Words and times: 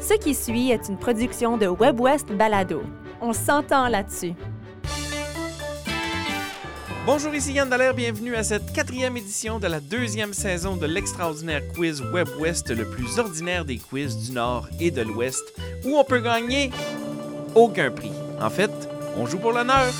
Ce 0.00 0.14
qui 0.14 0.34
suit 0.34 0.70
est 0.70 0.88
une 0.88 0.96
production 0.96 1.56
de 1.56 1.66
WebWest 1.66 2.32
Balado. 2.32 2.82
On 3.20 3.32
s'entend 3.32 3.88
là-dessus. 3.88 4.34
Bonjour, 7.04 7.34
ici 7.34 7.54
Yann 7.54 7.68
Dallaire, 7.68 7.94
bienvenue 7.94 8.36
à 8.36 8.44
cette 8.44 8.72
quatrième 8.72 9.16
édition 9.16 9.58
de 9.58 9.66
la 9.66 9.80
deuxième 9.80 10.34
saison 10.34 10.76
de 10.76 10.86
l'extraordinaire 10.86 11.62
quiz 11.74 12.02
WebWest, 12.02 12.70
le 12.70 12.84
plus 12.84 13.18
ordinaire 13.18 13.64
des 13.64 13.78
quiz 13.78 14.16
du 14.16 14.32
Nord 14.32 14.68
et 14.78 14.90
de 14.90 15.02
l'Ouest, 15.02 15.42
où 15.84 15.96
on 15.96 16.04
peut 16.04 16.20
gagner 16.20 16.70
aucun 17.54 17.90
prix. 17.90 18.12
En 18.40 18.50
fait, 18.50 18.70
on 19.16 19.26
joue 19.26 19.38
pour 19.38 19.52
l'honneur. 19.52 19.92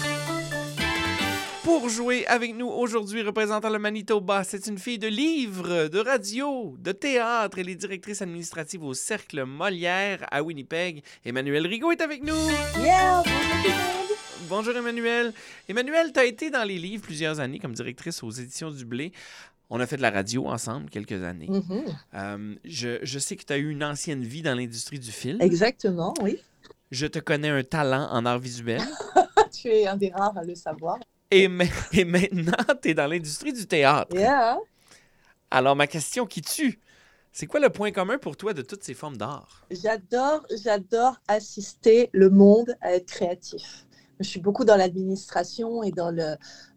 Pour 1.68 1.90
jouer 1.90 2.26
avec 2.28 2.56
nous 2.56 2.66
aujourd'hui, 2.66 3.20
représentant 3.20 3.68
le 3.68 3.78
Manitoba, 3.78 4.42
c'est 4.42 4.68
une 4.68 4.78
fille 4.78 4.98
de 4.98 5.06
livres, 5.06 5.88
de 5.88 5.98
radio, 5.98 6.74
de 6.78 6.92
théâtre. 6.92 7.58
Elle 7.58 7.68
est 7.68 7.74
directrice 7.74 8.22
administrative 8.22 8.82
au 8.82 8.94
Cercle 8.94 9.44
Molière 9.44 10.26
à 10.30 10.42
Winnipeg. 10.42 11.02
Emmanuel 11.26 11.66
Rigaud 11.66 11.90
est 11.90 12.00
avec 12.00 12.24
nous. 12.24 12.32
Yeah, 12.78 13.22
bonjour 14.48 14.74
Emmanuel. 14.74 15.34
Emmanuel, 15.68 16.10
tu 16.10 16.20
as 16.20 16.24
été 16.24 16.48
dans 16.48 16.64
les 16.64 16.78
livres 16.78 17.02
plusieurs 17.02 17.38
années 17.38 17.58
comme 17.58 17.74
directrice 17.74 18.22
aux 18.22 18.30
éditions 18.30 18.70
du 18.70 18.86
Blé. 18.86 19.12
On 19.68 19.78
a 19.78 19.86
fait 19.86 19.98
de 19.98 20.02
la 20.02 20.10
radio 20.10 20.46
ensemble 20.46 20.88
quelques 20.88 21.22
années. 21.22 21.50
Mhm. 21.50 21.84
Euh, 22.14 22.54
je, 22.64 22.98
je 23.02 23.18
sais 23.18 23.36
que 23.36 23.44
tu 23.44 23.52
as 23.52 23.58
eu 23.58 23.68
une 23.68 23.84
ancienne 23.84 24.22
vie 24.22 24.40
dans 24.40 24.54
l'industrie 24.54 24.98
du 25.00 25.12
film. 25.12 25.38
Exactement, 25.42 26.14
oui. 26.22 26.38
Je 26.90 27.06
te 27.06 27.18
connais 27.18 27.50
un 27.50 27.62
talent 27.62 28.08
en 28.10 28.24
art 28.24 28.38
visuel. 28.38 28.80
Tu 29.50 29.68
es 29.68 29.86
un 29.86 29.96
des 29.96 30.10
rares 30.10 30.36
à 30.36 30.44
le 30.44 30.54
savoir. 30.54 30.98
Et, 31.30 31.48
ma- 31.48 31.64
et 31.92 32.04
maintenant, 32.04 32.52
tu 32.82 32.90
es 32.90 32.94
dans 32.94 33.06
l'industrie 33.06 33.52
du 33.52 33.66
théâtre. 33.66 34.16
Yeah. 34.16 34.58
Alors, 35.50 35.76
ma 35.76 35.86
question 35.86 36.26
qui 36.26 36.42
tue, 36.42 36.80
c'est 37.32 37.46
quoi 37.46 37.60
le 37.60 37.70
point 37.70 37.90
commun 37.92 38.18
pour 38.18 38.36
toi 38.36 38.54
de 38.54 38.62
toutes 38.62 38.84
ces 38.84 38.94
formes 38.94 39.16
d'art? 39.16 39.66
J'adore, 39.70 40.46
j'adore 40.62 41.16
assister 41.26 42.10
le 42.12 42.30
monde 42.30 42.74
à 42.80 42.94
être 42.94 43.06
créatif. 43.06 43.86
Je 44.20 44.28
suis 44.28 44.40
beaucoup 44.40 44.64
dans 44.64 44.76
l'administration 44.76 45.82
et 45.82 45.92
dans 45.92 46.10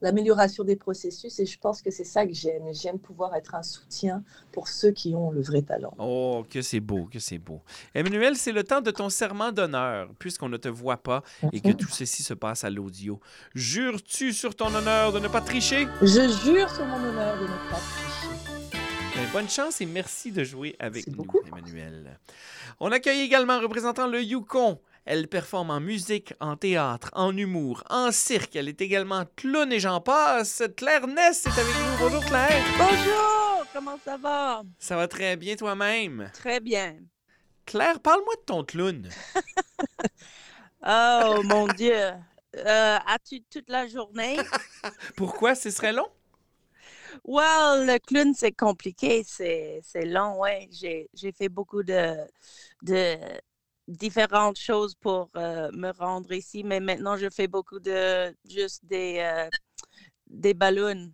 l'amélioration 0.01 0.63
des 0.63 0.75
processus 0.75 1.39
et 1.39 1.45
je 1.45 1.57
pense 1.57 1.81
que 1.81 1.89
c'est 1.89 2.03
ça 2.03 2.25
que 2.25 2.33
j'aime. 2.33 2.63
J'aime 2.73 2.99
pouvoir 2.99 3.35
être 3.35 3.55
un 3.55 3.63
soutien 3.63 4.23
pour 4.51 4.67
ceux 4.67 4.91
qui 4.91 5.15
ont 5.15 5.31
le 5.31 5.41
vrai 5.41 5.61
talent. 5.61 5.93
Oh, 5.97 6.45
que 6.49 6.61
c'est 6.61 6.79
beau, 6.79 7.05
que 7.11 7.19
c'est 7.19 7.39
beau. 7.39 7.61
Emmanuel, 7.95 8.35
c'est 8.35 8.51
le 8.51 8.63
temps 8.63 8.81
de 8.81 8.91
ton 8.91 9.09
serment 9.09 9.51
d'honneur, 9.51 10.09
puisqu'on 10.19 10.49
ne 10.49 10.57
te 10.57 10.69
voit 10.69 10.97
pas 10.97 11.23
et 11.51 11.61
que 11.61 11.71
tout 11.71 11.89
ceci 11.89 12.21
se 12.23 12.33
passe 12.33 12.63
à 12.63 12.69
l'audio. 12.69 13.19
Jures-tu 13.55 14.33
sur 14.33 14.55
ton 14.55 14.73
honneur 14.73 15.11
de 15.11 15.19
ne 15.19 15.27
pas 15.27 15.41
tricher? 15.41 15.87
Je 16.01 16.27
jure 16.43 16.69
sur 16.69 16.85
mon 16.85 16.97
honneur 16.97 17.37
de 17.37 17.43
ne 17.43 17.69
pas 17.69 17.79
tricher. 17.79 18.77
Ben, 19.15 19.27
bonne 19.33 19.49
chance 19.49 19.81
et 19.81 19.85
merci 19.85 20.31
de 20.31 20.43
jouer 20.43 20.75
avec 20.79 21.07
nous, 21.07 21.17
beaucoup. 21.17 21.41
Emmanuel. 21.45 22.17
On 22.79 22.91
accueille 22.91 23.21
également 23.21 23.59
représentant 23.59 24.07
le 24.07 24.21
Yukon. 24.21 24.79
Elle 25.05 25.27
performe 25.27 25.71
en 25.71 25.79
musique, 25.79 26.33
en 26.39 26.55
théâtre, 26.55 27.09
en 27.13 27.35
humour, 27.35 27.83
en 27.89 28.11
cirque. 28.11 28.55
Elle 28.55 28.69
est 28.69 28.81
également 28.81 29.25
clown 29.35 29.71
et 29.73 29.79
j'en 29.79 29.99
passe. 29.99 30.61
Claire 30.77 31.07
Ness 31.07 31.45
est 31.47 31.59
avec 31.59 31.75
nous. 31.75 31.97
Bonjour 31.99 32.23
Claire. 32.25 32.63
Bonjour, 32.77 33.65
comment 33.73 33.97
ça 34.05 34.17
va? 34.17 34.61
Ça 34.77 34.95
va 34.95 35.07
très 35.07 35.35
bien 35.37 35.55
toi-même? 35.55 36.29
Très 36.33 36.59
bien. 36.59 36.97
Claire, 37.65 37.99
parle-moi 37.99 38.35
de 38.35 38.41
ton 38.45 38.63
clown. 38.63 39.09
Oh 40.83 41.41
mon 41.43 41.67
Dieu. 41.67 41.93
Euh, 41.93 42.97
As-tu 43.05 43.43
toute 43.43 43.69
la 43.69 43.87
journée? 43.87 44.37
Pourquoi? 45.15 45.53
Ce 45.53 45.69
serait 45.69 45.93
long? 45.93 46.07
Well, 47.23 47.85
le 47.85 47.99
clown, 47.99 48.33
c'est 48.33 48.51
compliqué, 48.51 49.23
c'est 49.23 49.83
long. 50.05 50.41
J'ai 50.71 51.07
j'ai 51.13 51.31
fait 51.31 51.49
beaucoup 51.49 51.83
de, 51.83 52.15
de 52.81 53.15
différentes 53.91 54.57
choses 54.57 54.95
pour 54.95 55.29
euh, 55.37 55.69
me 55.73 55.91
rendre 55.91 56.31
ici, 56.33 56.63
mais 56.63 56.79
maintenant, 56.79 57.17
je 57.17 57.29
fais 57.29 57.47
beaucoup 57.47 57.79
de 57.79 58.35
juste 58.49 58.85
des, 58.85 59.17
euh, 59.19 59.49
des 60.27 60.53
ballons. 60.53 61.11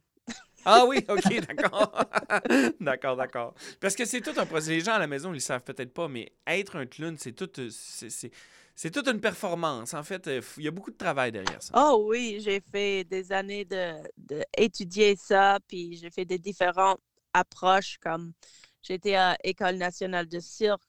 Ah 0.66 0.86
oui, 0.86 1.06
ok, 1.08 1.34
d'accord. 1.48 1.92
d'accord, 2.82 3.16
d'accord. 3.16 3.54
Parce 3.80 3.96
que 3.96 4.06
c'est 4.06 4.22
tout 4.22 4.34
un 4.38 4.46
processus. 4.46 4.74
Les 4.74 4.82
gens 4.82 4.94
à 4.94 5.00
la 5.00 5.08
maison, 5.08 5.32
ils 5.32 5.36
le 5.36 5.40
savent 5.40 5.64
peut-être 5.64 5.94
pas, 5.94 6.08
mais 6.08 6.32
être 6.46 6.76
un 6.76 6.86
clown, 6.86 7.18
c'est 7.18 7.32
tout, 7.34 7.50
euh, 7.60 7.70
c'est, 7.72 8.10
c'est- 8.10 8.32
c'est 8.76 8.92
toute 8.92 9.08
une 9.08 9.20
performance. 9.22 9.94
En 9.94 10.04
fait, 10.04 10.30
il 10.58 10.64
y 10.64 10.68
a 10.68 10.72
beaucoup 10.72 10.92
de 10.92 10.98
travail 10.98 11.32
derrière 11.32 11.64
ça. 11.64 11.74
Oh 11.74 12.06
oui, 12.10 12.40
j'ai 12.42 12.62
fait 12.62 13.04
des 13.06 13.32
années 13.32 13.66
de, 13.66 13.94
de 14.18 14.44
étudier 14.58 15.16
ça, 15.16 15.60
puis 15.68 15.96
j'ai 15.98 16.12
fait 16.12 16.26
des 16.26 16.38
différentes 16.38 17.00
approches 17.34 17.98
comme 18.02 18.34
j'étais 18.84 19.16
à 19.16 19.36
École 19.44 19.78
nationale 19.78 20.28
de 20.28 20.40
cirque, 20.40 20.82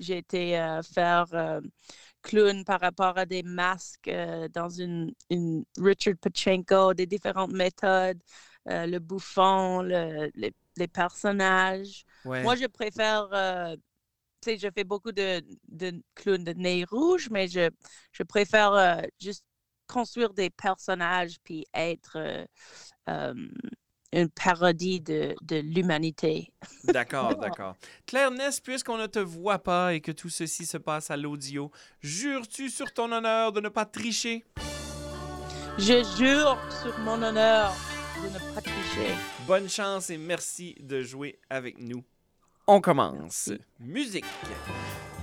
j'ai 0.00 0.18
été 0.18 0.58
euh, 0.58 0.82
faire 0.82 1.26
euh, 1.34 1.60
clown 2.22 2.64
par 2.64 2.80
rapport 2.80 3.18
à 3.18 3.26
des 3.26 3.42
masques 3.42 4.08
euh, 4.08 4.48
dans 4.48 4.68
une, 4.70 5.12
une 5.30 5.64
Richard 5.78 6.16
Pachenko, 6.20 6.94
des 6.94 7.06
différentes 7.06 7.52
méthodes, 7.52 8.20
euh, 8.68 8.86
le 8.86 8.98
bouffon, 8.98 9.82
le- 9.82 10.30
les, 10.34 10.54
les 10.76 10.88
personnages. 10.88 12.04
Ouais. 12.24 12.42
Moi, 12.44 12.56
je 12.56 12.66
préfère, 12.66 13.28
tu 14.40 14.50
sais, 14.52 14.58
je 14.58 14.68
fais 14.74 14.84
beaucoup 14.84 15.12
de, 15.12 15.42
de 15.68 16.02
clowns 16.14 16.44
de 16.44 16.52
nez 16.52 16.84
rouge, 16.84 17.28
mais 17.30 17.48
je, 17.48 17.70
je 18.12 18.22
préfère 18.22 19.02
juste 19.20 19.44
construire 19.86 20.32
des 20.32 20.50
personnages 20.50 21.36
puis 21.44 21.66
être 21.74 22.46
une 24.12 24.28
parodie 24.28 25.00
de, 25.00 25.34
de 25.42 25.56
l'humanité. 25.56 26.52
D'accord, 26.84 27.36
d'accord. 27.40 27.76
Claire 28.06 28.30
Ness, 28.30 28.60
puisqu'on 28.60 28.98
ne 28.98 29.06
te 29.06 29.18
voit 29.18 29.60
pas 29.60 29.94
et 29.94 30.00
que 30.00 30.12
tout 30.12 30.28
ceci 30.28 30.66
se 30.66 30.76
passe 30.76 31.10
à 31.10 31.16
l'audio, 31.16 31.70
jures-tu 32.00 32.70
sur 32.70 32.92
ton 32.92 33.12
honneur 33.12 33.52
de 33.52 33.60
ne 33.60 33.68
pas 33.68 33.84
tricher? 33.84 34.44
Je 35.78 36.04
jure 36.18 36.58
sur 36.82 36.98
mon 37.00 37.22
honneur 37.22 37.72
de 38.22 38.28
ne 38.28 38.54
pas 38.54 38.60
tricher. 38.60 39.14
Bonne 39.46 39.68
chance 39.68 40.10
et 40.10 40.18
merci 40.18 40.76
de 40.80 41.02
jouer 41.02 41.38
avec 41.48 41.78
nous. 41.78 42.04
On 42.66 42.80
commence. 42.80 43.50
Musique. 43.78 44.24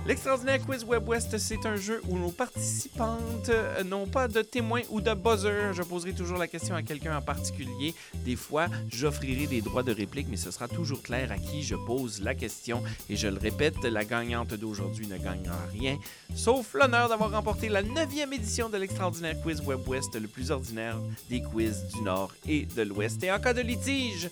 L'extraordinaire 0.06 0.64
quiz 0.64 0.84
Web 0.84 1.06
West, 1.06 1.36
c'est 1.36 1.66
un 1.66 1.76
jeu 1.76 2.00
où 2.08 2.18
nos 2.18 2.30
participantes 2.30 3.50
euh, 3.50 3.84
n'ont 3.84 4.06
pas 4.06 4.26
de 4.26 4.40
témoins 4.40 4.80
ou 4.88 5.02
de 5.02 5.12
buzzer. 5.12 5.74
Je 5.74 5.82
poserai 5.82 6.14
toujours 6.14 6.38
la 6.38 6.48
question 6.48 6.74
à 6.74 6.82
quelqu'un 6.82 7.18
en 7.18 7.20
particulier. 7.20 7.94
Des 8.24 8.36
fois, 8.36 8.68
j'offrirai 8.90 9.46
des 9.46 9.60
droits 9.60 9.82
de 9.82 9.92
réplique, 9.92 10.28
mais 10.30 10.38
ce 10.38 10.50
sera 10.50 10.66
toujours 10.66 11.02
clair 11.02 11.30
à 11.30 11.36
qui 11.36 11.62
je 11.62 11.74
pose 11.74 12.22
la 12.22 12.34
question. 12.34 12.82
Et 13.10 13.16
je 13.16 13.28
le 13.28 13.38
répète, 13.38 13.82
la 13.84 14.04
gagnante 14.04 14.54
d'aujourd'hui 14.54 15.06
ne 15.06 15.18
gagnera 15.18 15.58
rien, 15.72 15.98
sauf 16.34 16.72
l'honneur 16.72 17.10
d'avoir 17.10 17.30
remporté 17.30 17.68
la 17.68 17.82
neuvième 17.82 18.32
édition 18.32 18.70
de 18.70 18.78
l'extraordinaire 18.78 19.38
quiz 19.42 19.60
Web 19.60 19.86
West, 19.86 20.14
le 20.18 20.28
plus 20.28 20.50
ordinaire 20.50 20.96
des 21.28 21.42
quiz 21.42 21.84
du 21.94 22.02
Nord 22.02 22.32
et 22.46 22.64
de 22.64 22.82
l'Ouest. 22.82 23.22
Et 23.24 23.30
en 23.30 23.38
cas 23.38 23.52
de 23.52 23.60
litige, 23.60 24.30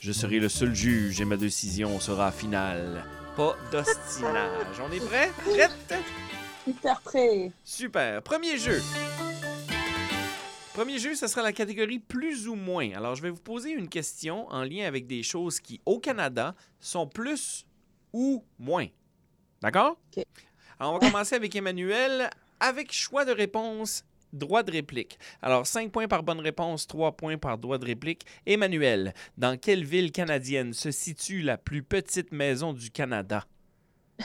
je 0.00 0.12
serai 0.12 0.38
le 0.38 0.50
seul 0.50 0.74
juge 0.74 1.20
et 1.20 1.24
ma 1.24 1.36
décision 1.36 1.98
sera 1.98 2.30
finale. 2.30 3.04
Pas 3.36 3.56
d'ostinage. 3.72 4.80
On 4.80 4.92
est 4.92 5.04
prêt? 5.04 5.32
Prête? 5.38 5.94
Super 6.64 7.00
prêt. 7.00 7.52
Super. 7.64 8.22
Premier 8.22 8.56
jeu. 8.56 8.80
Premier 10.72 10.98
jeu, 10.98 11.16
ce 11.16 11.26
sera 11.26 11.42
la 11.42 11.52
catégorie 11.52 11.98
plus 11.98 12.46
ou 12.46 12.54
moins. 12.54 12.92
Alors, 12.94 13.16
je 13.16 13.22
vais 13.22 13.30
vous 13.30 13.40
poser 13.40 13.70
une 13.70 13.88
question 13.88 14.46
en 14.50 14.62
lien 14.62 14.86
avec 14.86 15.08
des 15.08 15.22
choses 15.24 15.58
qui, 15.58 15.80
au 15.84 15.98
Canada, 15.98 16.54
sont 16.78 17.08
plus 17.08 17.66
ou 18.12 18.44
moins. 18.58 18.86
D'accord? 19.62 19.96
OK. 20.16 20.24
Alors, 20.78 20.94
on 20.94 20.98
va 20.98 21.06
commencer 21.06 21.34
avec 21.34 21.56
Emmanuel. 21.56 22.30
Avec 22.60 22.92
choix 22.92 23.24
de 23.24 23.32
réponse, 23.32 24.04
droit 24.34 24.62
de 24.62 24.72
réplique. 24.72 25.18
Alors, 25.42 25.66
5 25.66 25.90
points 25.90 26.08
par 26.08 26.22
bonne 26.22 26.40
réponse, 26.40 26.86
3 26.86 27.12
points 27.12 27.38
par 27.38 27.58
droit 27.58 27.78
de 27.78 27.86
réplique. 27.86 28.26
Emmanuel, 28.46 29.14
dans 29.38 29.56
quelle 29.58 29.84
ville 29.84 30.12
canadienne 30.12 30.72
se 30.72 30.90
situe 30.90 31.42
la 31.42 31.56
plus 31.56 31.82
petite 31.82 32.32
maison 32.32 32.72
du 32.72 32.90
Canada? 32.90 33.44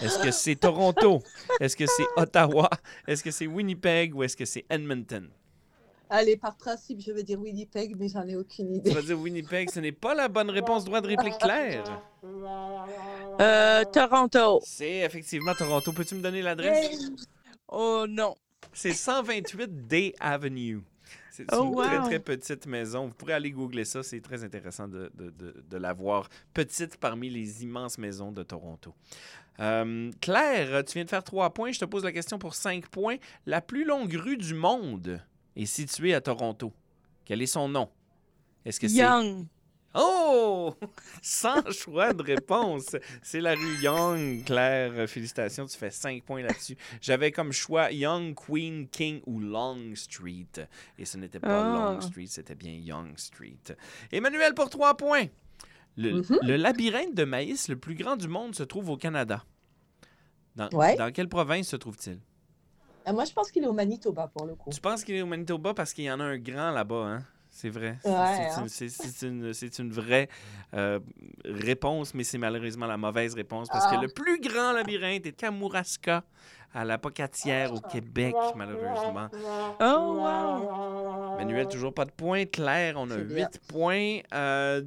Est-ce 0.01 0.19
que 0.19 0.31
c'est 0.31 0.55
Toronto? 0.59 1.21
Est-ce 1.59 1.75
que 1.75 1.85
c'est 1.85 2.07
Ottawa? 2.15 2.69
Est-ce 3.07 3.23
que 3.23 3.31
c'est 3.31 3.47
Winnipeg 3.47 4.15
ou 4.15 4.23
est-ce 4.23 4.38
que 4.38 4.45
c'est 4.45 4.65
Edmonton? 4.69 5.29
Allez, 6.12 6.38
par 6.38 6.57
principe, 6.57 7.01
je 7.01 7.12
vais 7.12 7.21
dire 7.21 7.39
Winnipeg, 7.39 7.95
mais 7.95 8.07
j'en 8.09 8.27
ai 8.27 8.35
aucune 8.35 8.73
idée. 8.73 8.89
Tu 8.89 8.95
vas 8.95 9.03
dire 9.03 9.19
Winnipeg, 9.19 9.69
ce 9.69 9.79
n'est 9.79 9.91
pas 9.91 10.15
la 10.15 10.27
bonne 10.27 10.50
réponse. 10.50 10.83
Droit 10.83 11.01
de 11.01 11.07
réplique 11.07 11.38
claire. 11.38 12.01
Euh, 13.39 13.83
Toronto. 13.85 14.59
C'est 14.63 15.01
effectivement 15.01 15.53
Toronto. 15.53 15.91
Peux-tu 15.91 16.15
me 16.15 16.21
donner 16.21 16.41
l'adresse? 16.41 17.12
Oh 17.67 18.05
non. 18.09 18.35
C'est 18.73 18.94
128 18.94 19.88
Day 19.88 20.13
Avenue. 20.19 20.81
C'est 21.31 21.45
Oh, 21.53 21.81
une 21.81 21.88
très, 21.88 22.00
très 22.01 22.19
petite 22.19 22.65
maison. 22.65 23.07
Vous 23.07 23.13
pourrez 23.13 23.33
aller 23.33 23.51
googler 23.51 23.85
ça. 23.85 24.03
C'est 24.03 24.19
très 24.21 24.44
intéressant 24.44 24.88
de, 24.88 25.09
de- 25.15 25.29
de- 25.29 25.63
de 25.69 25.77
la 25.77 25.94
voir 25.94 26.29
petite 26.53 26.97
parmi 26.97 27.29
les 27.29 27.63
immenses 27.63 27.97
maisons 27.97 28.31
de 28.31 28.44
Toronto. 28.44 28.94
Euh, 29.59 30.11
Claire, 30.21 30.83
tu 30.85 30.94
viens 30.94 31.06
de 31.06 31.09
faire 31.09 31.23
trois 31.23 31.53
points. 31.53 31.71
Je 31.71 31.79
te 31.79 31.85
pose 31.85 32.03
la 32.03 32.11
question 32.11 32.39
pour 32.39 32.56
cinq 32.56 32.88
points. 32.89 33.17
La 33.45 33.61
plus 33.61 33.85
longue 33.85 34.13
rue 34.13 34.38
du 34.38 34.53
monde 34.53 35.21
est 35.55 35.65
située 35.65 36.13
à 36.13 36.21
Toronto. 36.21 36.73
Quel 37.25 37.41
est 37.41 37.45
son 37.47 37.69
nom? 37.69 37.89
Est-ce 38.65 38.79
que 38.79 38.88
c'est 38.88 38.95
Young. 38.97 39.45
Oh! 39.95 40.74
Sans 41.21 41.69
choix 41.71 42.13
de 42.13 42.21
réponse. 42.24 42.95
C'est 43.24 43.41
la 43.41 43.56
rue 43.56 43.77
Young, 43.81 44.44
Claire. 44.45 45.09
Félicitations, 45.09 45.65
tu 45.65 45.77
fais 45.77 45.89
5 45.89 46.24
points 46.24 46.41
là-dessus. 46.44 46.77
J'avais 47.01 47.31
comme 47.31 47.51
choix 47.51 47.91
Young, 47.91 48.36
Queen, 48.36 48.88
King 48.88 49.21
ou 49.25 49.39
Long 49.39 49.95
Street. 49.95 50.45
Et 50.97 51.06
ce 51.06 51.18
n'était 51.18 51.39
pas 51.39 51.47
Ah. 51.89 51.94
Long 51.94 52.01
Street, 52.01 52.27
c'était 52.27 52.56
bien 52.56 52.74
Young 52.74 53.18
Street. 53.18 53.57
Emmanuel 54.12 54.53
pour 54.53 54.69
3 54.69 54.95
points. 54.95 55.25
Le, 55.97 56.21
Mhm. 56.21 56.39
le 56.44 56.56
labyrinthe 56.56 57.15
de 57.15 57.24
maïs 57.25 57.68
le 57.68 57.75
plus 57.75 57.95
grand 57.95 58.15
du 58.15 58.27
monde 58.27 58.53
se 58.56 58.63
trouve 58.63 58.89
au 58.89 58.95
Canada. 58.97 59.44
Dans, 60.56 60.69
Ouais. 60.69 60.95
dans 60.95 61.12
quelle 61.12 61.27
province 61.30 61.68
se 61.69 61.75
trouve-t-il? 61.75 62.19
Ah, 63.06 63.12
moi, 63.13 63.25
je 63.25 63.33
pense 63.33 63.50
qu'il 63.51 63.63
est 63.63 63.68
au 63.68 63.74
Manitoba 63.74 64.27
pour 64.27 64.45
le 64.45 64.53
coup. 64.56 64.69
Tu 64.69 64.80
penses 64.80 65.03
qu'il 65.03 65.15
est 65.15 65.21
au 65.21 65.25
Manitoba 65.25 65.74
parce 65.74 65.94
qu'il 65.94 66.03
y 66.03 66.12
en 66.12 66.19
a 66.19 66.24
un 66.25 66.38
grand 66.38 66.71
là-bas, 66.71 67.06
hein? 67.07 67.25
C'est 67.61 67.69
vrai. 67.69 67.97
C'est- 68.01 68.09
Ouais, 68.09 68.15
c'est 68.15 68.56
hein. 68.56 68.61
une- 68.61 68.69
c'est- 68.69 69.21
une, 69.27 69.53
c'est 69.53 69.79
une 69.79 69.91
vraie 69.91 70.29
euh, 70.73 71.00
réponse, 71.44 72.13
mais 72.13 72.23
c'est 72.23 72.38
malheureusement 72.38 72.85
la 72.88 72.95
mauvaise 72.95 73.33
réponse 73.33 73.67
parce 73.69 73.85
Ah. 73.89 73.97
que 73.97 74.01
le 74.01 74.07
plus 74.07 74.39
grand 74.39 74.71
labyrinthe 74.71 75.25
est 75.25 75.33
Kamouraska, 75.33 76.23
à 76.73 76.85
la 76.85 76.97
Pocatière, 76.97 77.73
au 77.73 77.81
Québec, 77.81 78.33
malheureusement. 78.56 79.27
Oh, 79.81 80.19
wow! 80.21 81.38
Manuel, 81.38 81.67
toujours 81.67 81.94
pas 81.94 82.06
de 82.06 82.11
points. 82.11 82.45
Claire, 82.45 82.94
on 82.97 83.09
a 83.09 83.15
C'est 83.15 83.21
8 83.23 83.33
bien. 83.35 83.50
points. 83.67 84.19
Euh, 84.33 84.81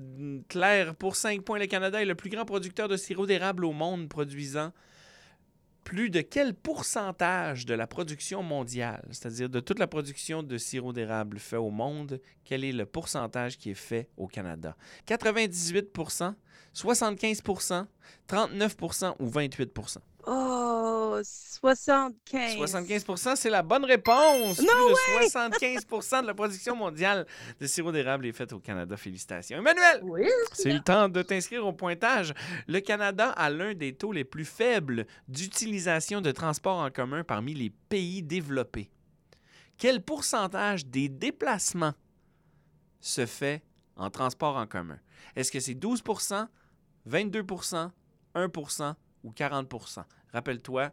Claire, 0.48 0.94
pour 0.94 1.16
5 1.16 1.42
points, 1.42 1.58
le 1.58 1.66
Canada 1.66 2.00
est 2.00 2.06
le 2.06 2.14
plus 2.14 2.30
grand 2.30 2.44
producteur 2.46 2.88
de 2.88 2.96
sirop 2.96 3.26
d'érable 3.26 3.64
au 3.66 3.72
monde, 3.72 4.08
produisant 4.08 4.70
plus 5.84 6.10
de 6.10 6.20
quel 6.20 6.54
pourcentage 6.54 7.66
de 7.66 7.74
la 7.74 7.86
production 7.86 8.42
mondiale, 8.42 9.06
c'est-à-dire 9.10 9.48
de 9.48 9.60
toute 9.60 9.78
la 9.78 9.86
production 9.86 10.42
de 10.42 10.58
sirop 10.58 10.92
d'érable 10.92 11.38
fait 11.38 11.56
au 11.56 11.70
monde, 11.70 12.20
quel 12.44 12.64
est 12.64 12.72
le 12.72 12.86
pourcentage 12.86 13.58
qui 13.58 13.70
est 13.70 13.74
fait 13.74 14.08
au 14.16 14.26
Canada? 14.26 14.76
98 15.06 15.92
75% 16.74 17.86
39% 18.28 19.14
ou 19.18 19.28
28% 19.28 19.98
Oh, 20.24 21.18
75. 21.22 22.56
75% 22.56 23.34
c'est 23.36 23.50
la 23.50 23.62
bonne 23.62 23.84
réponse. 23.84 24.60
No 24.60 24.66
Plus 25.16 25.26
de 25.26 25.30
75% 25.30 26.22
de 26.22 26.26
la 26.28 26.34
production 26.34 26.76
mondiale 26.76 27.26
de 27.60 27.66
sirop 27.66 27.90
d'érable 27.90 28.26
est 28.26 28.32
faite 28.32 28.52
au 28.52 28.60
Canada. 28.60 28.96
Félicitations. 28.96 29.58
Emmanuel, 29.58 30.00
Oui, 30.04 30.28
c'est 30.52 30.72
le 30.72 30.80
temps 30.80 31.08
de 31.08 31.22
t'inscrire 31.22 31.66
au 31.66 31.72
pointage. 31.72 32.34
Le 32.68 32.78
Canada 32.80 33.30
a 33.30 33.50
l'un 33.50 33.74
des 33.74 33.94
taux 33.94 34.12
les 34.12 34.24
plus 34.24 34.44
faibles 34.44 35.06
d'utilisation 35.26 36.20
de 36.20 36.30
transport 36.30 36.78
en 36.78 36.90
commun 36.90 37.24
parmi 37.24 37.52
les 37.54 37.70
pays 37.70 38.22
développés. 38.22 38.88
Quel 39.78 40.02
pourcentage 40.02 40.86
des 40.86 41.08
déplacements 41.08 41.94
se 43.00 43.26
fait 43.26 43.62
en 43.96 44.08
transport 44.10 44.56
en 44.56 44.66
commun? 44.68 45.00
Est-ce 45.34 45.50
que 45.50 45.58
c'est 45.58 45.74
12 45.74 46.02
22% 47.08 47.90
1% 48.34 48.94
ou 49.24 49.30
40% 49.30 50.04
Rappelle-toi, 50.32 50.90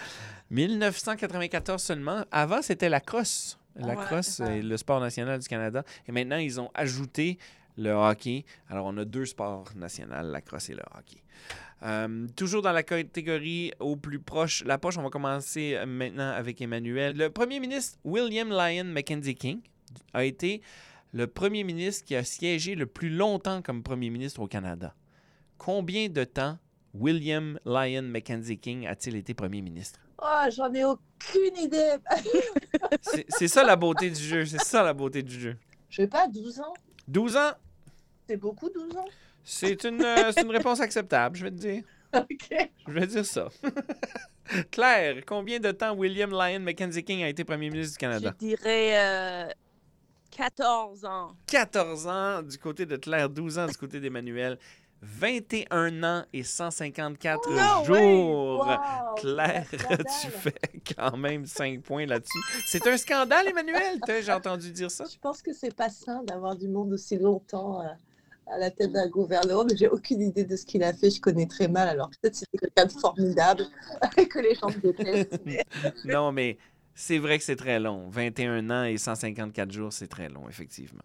1994 0.51 1.83
seulement. 1.83 2.25
Avant, 2.31 2.63
c'était 2.63 2.89
la 2.89 3.01
crosse. 3.01 3.59
La 3.77 3.95
Ouais, 3.95 4.05
crosse 4.05 4.41
est 4.41 4.63
le 4.63 4.77
sport 4.77 5.01
national 5.01 5.39
du 5.39 5.47
Canada. 5.47 5.85
Et 6.07 6.13
maintenant, 6.13 6.39
ils 6.39 6.61
ont 6.61 6.71
ajouté 6.75 7.39
le 7.77 7.91
hockey. 7.91 8.45
Alors, 8.69 8.87
on 8.87 8.97
a 8.99 9.05
deux 9.05 9.25
sports 9.25 9.67
nationaux, 9.77 10.15
la 10.23 10.41
crosse 10.41 10.71
et 10.71 10.75
le 10.75 10.83
hockey. 10.97 11.23
Euh, 11.83 12.27
toujours 12.35 12.63
dans 12.63 12.73
la 12.73 12.83
catégorie 12.83 13.73
au 13.79 13.97
plus 13.97 14.19
proche, 14.19 14.65
la 14.65 14.79
poche, 14.79 14.99
on 14.99 15.03
va 15.03 15.11
commencer 15.11 15.75
euh, 15.77 15.87
maintenant 15.87 16.31
avec 16.31 16.61
Emmanuel. 16.61 17.17
Le 17.17 17.31
premier 17.31 17.61
ministre 17.61 17.99
William 18.05 18.49
Lyon 18.51 18.85
Mackenzie 18.85 19.37
King 19.37 19.61
a 20.13 20.25
été 20.25 20.61
le 21.13 21.27
premier 21.29 21.63
ministre 21.63 22.05
qui 22.05 22.17
a 22.17 22.25
siégé 22.25 22.75
le 22.75 22.87
plus 22.87 23.11
longtemps 23.11 23.63
comme 23.63 23.83
premier 23.83 24.11
ministre 24.11 24.41
au 24.41 24.49
Canada. 24.49 24.95
Combien 25.57 26.09
de 26.09 26.25
temps 26.25 26.59
William 26.95 27.61
Lyon 27.65 28.03
Mackenzie 28.03 28.59
King 28.59 28.87
a-t-il 28.87 29.15
été 29.15 29.35
premier 29.35 29.63
ministre? 29.63 30.01
Oh, 30.21 30.51
j'en 30.51 30.73
ai 30.75 30.85
aucune 30.85 31.57
idée. 31.63 31.95
C'est 33.03 33.25
c'est 33.29 33.49
ça 33.49 33.63
la 33.63 33.77
beauté 33.77 34.11
du 34.11 34.21
jeu. 34.21 34.45
C'est 34.47 34.65
ça 34.65 34.83
la 34.83 34.93
beauté 34.93 35.23
du 35.23 35.39
jeu. 35.39 35.57
Je 35.91 36.03
sais 36.03 36.09
pas, 36.09 36.27
12 36.27 36.61
ans 36.61 36.75
12 37.07 37.37
ans, 37.37 37.53
C'est 38.29 38.37
beaucoup, 38.37 38.69
12 38.69 38.97
ans 38.97 39.05
c'est 39.51 39.85
une, 39.85 40.03
euh, 40.05 40.31
c'est 40.33 40.43
une 40.43 40.51
réponse 40.51 40.81
acceptable, 40.81 41.37
je 41.37 41.45
vais 41.45 41.51
te 41.51 41.57
dire. 41.57 41.83
Ok. 42.15 42.71
Je 42.87 42.93
vais 42.93 43.07
dire 43.07 43.25
ça. 43.25 43.49
Claire, 44.71 45.17
combien 45.27 45.59
de 45.61 45.71
temps 45.73 45.95
William 45.95 46.31
Lyon 46.31 46.61
Mackenzie 46.61 47.05
King 47.05 47.23
a 47.23 47.29
été 47.29 47.45
premier 47.45 47.69
ministre 47.71 47.93
du 47.95 47.99
Canada? 47.99 48.35
Je 48.41 48.47
dirais 48.47 48.99
euh, 48.99 49.49
14 50.31 51.05
ans. 51.05 51.33
14 51.47 52.07
ans 52.07 52.43
du 52.43 52.57
côté 52.59 52.87
de 52.87 52.97
Claire, 52.97 53.29
12 53.29 53.59
ans 53.59 53.67
du 53.67 53.77
côté 53.77 54.01
d'Emmanuel, 54.01 54.59
21 55.03 56.03
ans 56.03 56.25
et 56.33 56.43
154 56.43 57.51
No 57.51 57.85
jours. 57.85 58.67
Wow, 58.67 59.15
Claire, 59.17 59.67
tu 59.71 60.31
fais 60.31 60.55
quand 60.97 61.17
même 61.17 61.45
5 61.47 61.83
points 61.83 62.07
là-dessus. 62.07 62.39
C'est 62.67 62.87
un 62.87 62.97
scandale, 62.97 63.49
Emmanuel. 63.49 64.01
T'as- 64.07 64.23
J'ai 64.23 64.33
entendu 64.33 64.73
dire 64.73 64.91
ça? 64.91 65.05
Je 65.13 65.19
pense 65.19 65.43
que 65.43 65.53
c'est 65.53 65.75
pas 65.75 65.91
sain 65.91 66.23
d'avoir 66.25 66.57
du 66.57 66.69
monde 66.69 66.93
aussi 66.95 67.17
longtemps 67.19 67.83
euh, 67.83 67.89
à 68.51 68.59
la 68.59 68.71
tête 68.71 68.93
d'un 68.93 69.09
gouvernement, 69.09 69.65
mais 69.65 69.77
j'ai 69.77 69.89
aucune 69.89 70.23
idée 70.23 70.45
de 70.45 70.57
ce 70.57 70.65
qu'il 70.65 70.83
a 70.83 70.93
fait. 70.93 71.11
Je 71.11 71.21
connais 71.21 71.47
très 71.47 71.69
mal. 71.69 71.89
Alors 71.89 72.11
peut-être 72.11 72.35
c'était 72.35 72.59
quelqu'un 72.59 72.87
de 72.87 72.93
formidable 72.93 73.65
que 74.31 74.39
les 74.39 74.55
gens 74.55 74.69
détestent. 74.83 75.41
Non, 76.05 76.33
mais 76.33 76.59
c'est 76.95 77.19
vrai 77.19 77.39
que 77.39 77.45
c'est 77.45 77.57
très 77.57 77.79
long. 77.79 78.09
21 78.09 78.71
ans 78.71 78.85
et 78.85 78.99
154 78.99 79.71
jours, 79.71 79.93
c'est 79.93 80.09
très 80.09 80.29
long, 80.29 80.49
effectivement. 80.49 81.03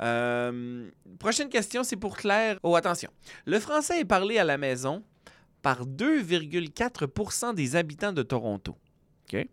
Euh, 0.00 0.88
prochaine 1.18 1.48
question, 1.48 1.84
c'est 1.84 1.96
pour 1.96 2.16
Claire. 2.16 2.58
Oh, 2.62 2.76
attention. 2.76 3.10
Le 3.44 3.58
français 3.58 4.00
est 4.00 4.04
parlé 4.04 4.38
à 4.38 4.44
la 4.44 4.58
maison 4.58 5.02
par 5.62 5.86
2,4% 5.86 7.54
des 7.54 7.76
habitants 7.76 8.12
de 8.12 8.22
Toronto. 8.22 8.76
OK? 9.32 9.46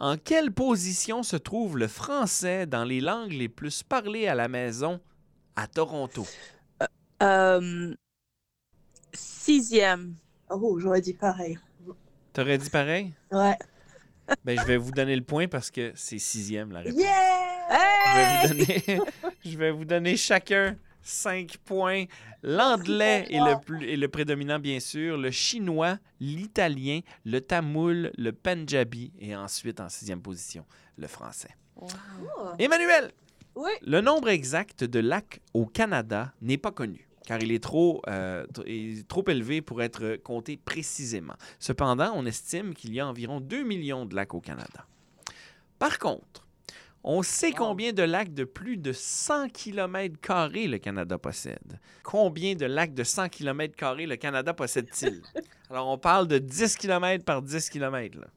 En 0.00 0.16
quelle 0.16 0.52
position 0.52 1.22
se 1.22 1.36
trouve 1.36 1.76
le 1.76 1.88
français 1.88 2.66
dans 2.66 2.84
les 2.84 3.00
langues 3.00 3.32
les 3.32 3.48
plus 3.48 3.82
parlées 3.82 4.28
à 4.28 4.34
la 4.34 4.48
maison 4.48 5.00
à 5.58 5.66
Toronto? 5.66 6.24
Euh, 7.20 7.94
sixième. 9.12 10.14
Oh, 10.48 10.78
j'aurais 10.78 11.00
dit 11.00 11.14
pareil. 11.14 11.58
T'aurais 12.32 12.58
dit 12.58 12.70
pareil? 12.70 13.12
Ouais. 13.32 13.56
Ben, 14.44 14.58
je 14.58 14.64
vais 14.64 14.76
vous 14.76 14.92
donner 14.92 15.16
le 15.16 15.24
point 15.24 15.48
parce 15.48 15.70
que 15.70 15.90
c'est 15.96 16.18
sixième 16.18 16.70
la 16.70 16.80
réponse. 16.80 17.00
Yeah! 17.00 17.18
Je 18.06 18.14
vais 18.14 18.46
vous 18.46 18.54
donner, 18.54 19.00
je 19.44 19.58
vais 19.58 19.70
vous 19.72 19.84
donner 19.84 20.16
chacun 20.16 20.76
5 21.02 21.56
points. 21.64 22.04
L'anglais 22.44 23.26
est 23.28 23.40
le, 23.40 23.60
plus, 23.60 23.90
est 23.90 23.96
le 23.96 24.08
prédominant, 24.08 24.60
bien 24.60 24.78
sûr. 24.78 25.16
Le 25.16 25.32
chinois, 25.32 25.98
l'italien, 26.20 27.00
le 27.24 27.40
tamoul, 27.40 28.12
le 28.16 28.30
punjabi 28.32 29.12
et 29.18 29.34
ensuite, 29.34 29.80
en 29.80 29.88
sixième 29.88 30.22
position, 30.22 30.64
le 30.96 31.08
français. 31.08 31.50
Emmanuel, 32.58 33.12
Oui. 33.58 33.70
le 33.82 34.00
nombre 34.00 34.28
exact 34.28 34.84
de 34.84 35.00
lacs 35.00 35.40
au 35.52 35.66
Canada 35.66 36.32
n'est 36.40 36.58
pas 36.58 36.70
connu 36.70 37.08
car 37.28 37.42
il 37.42 37.52
est 37.52 37.62
trop, 37.62 38.00
euh, 38.08 38.46
il 38.66 39.00
est 39.00 39.06
trop 39.06 39.22
élevé 39.28 39.60
pour 39.60 39.82
être 39.82 40.16
compté 40.16 40.56
précisément. 40.56 41.34
Cependant, 41.58 42.10
on 42.14 42.24
estime 42.24 42.72
qu'il 42.72 42.94
y 42.94 43.00
a 43.00 43.06
environ 43.06 43.38
2 43.38 43.64
millions 43.64 44.06
de 44.06 44.16
lacs 44.16 44.32
au 44.32 44.40
Canada. 44.40 44.86
Par 45.78 45.98
contre, 45.98 46.48
on 47.04 47.22
sait 47.22 47.52
combien 47.52 47.92
de 47.92 48.02
lacs 48.02 48.32
de 48.32 48.44
plus 48.44 48.78
de 48.78 48.92
100 48.94 49.50
km 49.50 50.16
le 50.54 50.78
Canada 50.78 51.18
possède. 51.18 51.78
Combien 52.02 52.54
de 52.54 52.64
lacs 52.64 52.94
de 52.94 53.04
100 53.04 53.28
km 53.28 53.74
le 53.94 54.16
Canada 54.16 54.54
possède-t-il? 54.54 55.20
Alors, 55.70 55.88
on 55.88 55.98
parle 55.98 56.28
de 56.28 56.38
10 56.38 56.76
km 56.76 57.26
par 57.26 57.42
10 57.42 57.68
km, 57.68 58.20
là, 58.20 58.28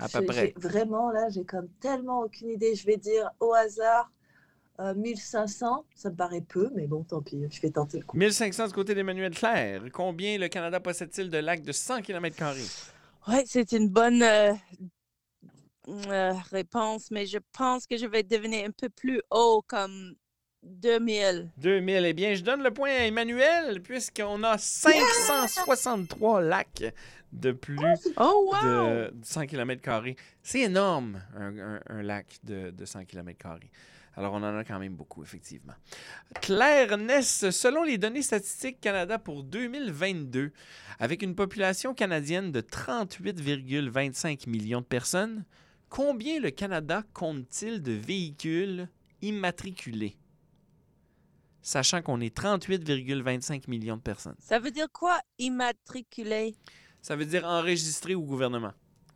à 0.00 0.08
peu 0.08 0.24
près. 0.24 0.52
Vraiment, 0.56 1.12
là, 1.12 1.28
j'ai 1.30 1.44
comme 1.44 1.68
tellement 1.80 2.22
aucune 2.22 2.50
idée. 2.50 2.74
Je 2.74 2.84
vais 2.86 2.96
dire 2.96 3.30
au 3.38 3.54
hasard 3.54 4.10
euh, 4.82 4.94
1500. 4.94 5.84
Ça 5.94 6.10
me 6.10 6.16
paraît 6.16 6.40
peu, 6.42 6.70
mais 6.74 6.86
bon, 6.86 7.02
tant 7.04 7.22
pis. 7.22 7.42
Je 7.50 7.60
vais 7.60 7.70
tenter 7.70 7.98
le 7.98 8.04
coup. 8.04 8.16
1500 8.16 8.66
du 8.68 8.72
côté 8.74 8.94
d'Emmanuel 8.94 9.32
Claire. 9.34 9.82
Combien 9.92 10.36
le 10.38 10.48
Canada 10.48 10.80
possède-t-il 10.80 11.30
de 11.30 11.38
lacs 11.38 11.62
de 11.62 11.72
100 11.72 12.02
km? 12.02 12.36
Oui, 13.28 13.36
c'est 13.46 13.72
une 13.72 13.88
bonne 13.88 14.22
euh, 14.22 14.52
euh, 15.88 16.32
réponse, 16.50 17.10
mais 17.10 17.26
je 17.26 17.38
pense 17.56 17.86
que 17.86 17.96
je 17.96 18.06
vais 18.06 18.22
devenir 18.22 18.66
un 18.66 18.70
peu 18.70 18.88
plus 18.88 19.20
haut, 19.30 19.62
comme 19.66 20.14
2000. 20.62 21.50
2000. 21.56 22.04
Eh 22.06 22.12
bien, 22.12 22.34
je 22.34 22.42
donne 22.42 22.62
le 22.62 22.70
point 22.72 22.90
à 22.90 23.06
Emmanuel, 23.06 23.82
puisqu'on 23.82 24.42
a 24.44 24.58
563 24.58 26.40
lacs 26.42 26.84
de 27.32 27.52
plus 27.52 27.78
Oh, 28.18 28.50
wow! 28.52 28.62
de 28.70 29.12
100 29.22 29.46
km. 29.46 30.04
C'est 30.42 30.60
énorme, 30.60 31.22
un, 31.36 31.58
un- 31.58 31.80
un 31.88 32.02
lac 32.02 32.26
de, 32.44 32.70
de 32.70 32.84
100 32.84 33.04
km. 33.06 33.58
Alors, 34.14 34.34
on 34.34 34.42
en 34.42 34.56
a 34.58 34.62
quand 34.64 34.78
même 34.78 34.94
beaucoup, 34.94 35.22
effectivement. 35.22 35.72
Claire 36.42 36.98
Ness, 36.98 37.48
selon 37.50 37.82
les 37.82 37.96
données 37.96 38.20
statistiques 38.22 38.78
Canada 38.80 39.18
pour 39.18 39.42
2022, 39.42 40.52
avec 40.98 41.22
une 41.22 41.34
population 41.34 41.94
canadienne 41.94 42.52
de 42.52 42.60
38,25 42.60 44.48
millions 44.50 44.80
de 44.82 44.86
personnes, 44.86 45.44
combien 45.88 46.40
le 46.40 46.50
Canada 46.50 47.02
compte-t-il 47.14 47.80
de 47.82 47.92
véhicules 47.92 48.88
immatriculés? 49.22 50.16
Sachant 51.62 52.02
qu'on 52.02 52.20
est 52.20 52.36
38,25 52.36 53.62
millions 53.70 53.96
de 53.96 54.02
personnes. 54.02 54.34
Ça 54.40 54.58
veut 54.58 54.72
dire 54.72 54.88
quoi, 54.92 55.20
immatriculé? 55.38 56.54
Ça 57.00 57.16
veut 57.16 57.24
dire 57.24 57.44
enregistré 57.46 58.14
au 58.14 58.22
gouvernement. 58.22 58.72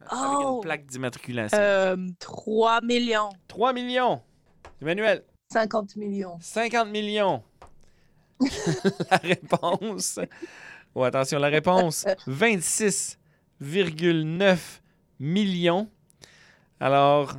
Avec 0.09 0.13
Oh! 0.39 0.55
une 0.57 0.61
plaque 0.63 0.87
d'immatriculation. 0.87 1.59
Euh, 1.61 1.97
3 2.21 2.81
millions. 2.83 3.31
3 3.49 3.73
millions. 3.73 4.23
Emmanuel, 4.81 5.23
50 5.53 5.97
millions. 5.97 6.39
50 6.41 6.89
millions. 6.89 7.43
la 9.11 9.17
réponse. 9.17 10.21
Oh, 10.95 11.03
attention, 11.05 11.39
la 11.39 11.49
réponse 11.49 12.05
26,9 12.27 14.59
millions. 15.19 15.89
Alors, 16.79 17.33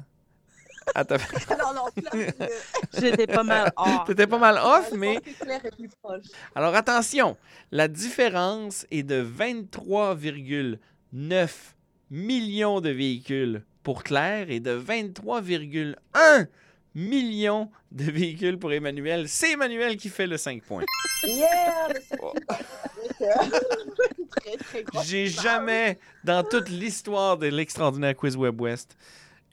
attends, 0.96 1.18
Alors, 1.50 1.74
non, 1.76 1.84
J'étais 3.00 3.28
pas 3.28 3.44
mal 3.44 3.72
hors. 3.76 4.06
t'étais 4.06 4.26
pas 4.26 4.40
mal 4.40 4.58
off, 4.58 4.92
mais 4.94 5.20
alors 6.56 6.74
attention, 6.74 7.38
la 7.72 7.88
différence 7.88 8.88
est 8.90 9.04
de 9.04 9.24
23,9 9.24 11.50
millions 12.10 12.82
de 12.82 12.90
véhicules 12.90 13.64
pour 13.84 14.02
Claire 14.04 14.50
et 14.50 14.60
de 14.60 14.76
23,1 14.80 16.48
millions 16.98 17.70
de 17.92 18.12
véhicules 18.12 18.58
pour 18.58 18.74
Emmanuel. 18.74 19.30
C'est 19.30 19.52
Emmanuel 19.52 19.96
qui 19.98 20.10
fait 20.10 20.28
le 20.28 20.38
5 20.38 20.64
points. 20.64 20.84
Yeah! 21.24 21.90
Oh. 22.22 22.34
J'ai 25.06 25.30
barre. 25.30 25.44
jamais, 25.44 26.00
dans 26.24 26.44
toute 26.44 26.70
l'histoire 26.70 27.38
de 27.38 27.48
l'extraordinaire 27.48 28.16
Quiz 28.16 28.36
Web 28.36 28.60
West, 28.60 28.98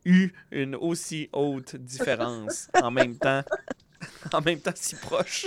eu 0.04 0.30
une 0.50 0.74
aussi 0.74 1.28
haute 1.32 1.76
différence 1.76 2.68
en 2.82 2.90
même 2.90 3.16
temps, 3.16 3.42
en 4.32 4.40
même 4.40 4.60
temps 4.60 4.72
si 4.74 4.96
proche. 4.96 5.46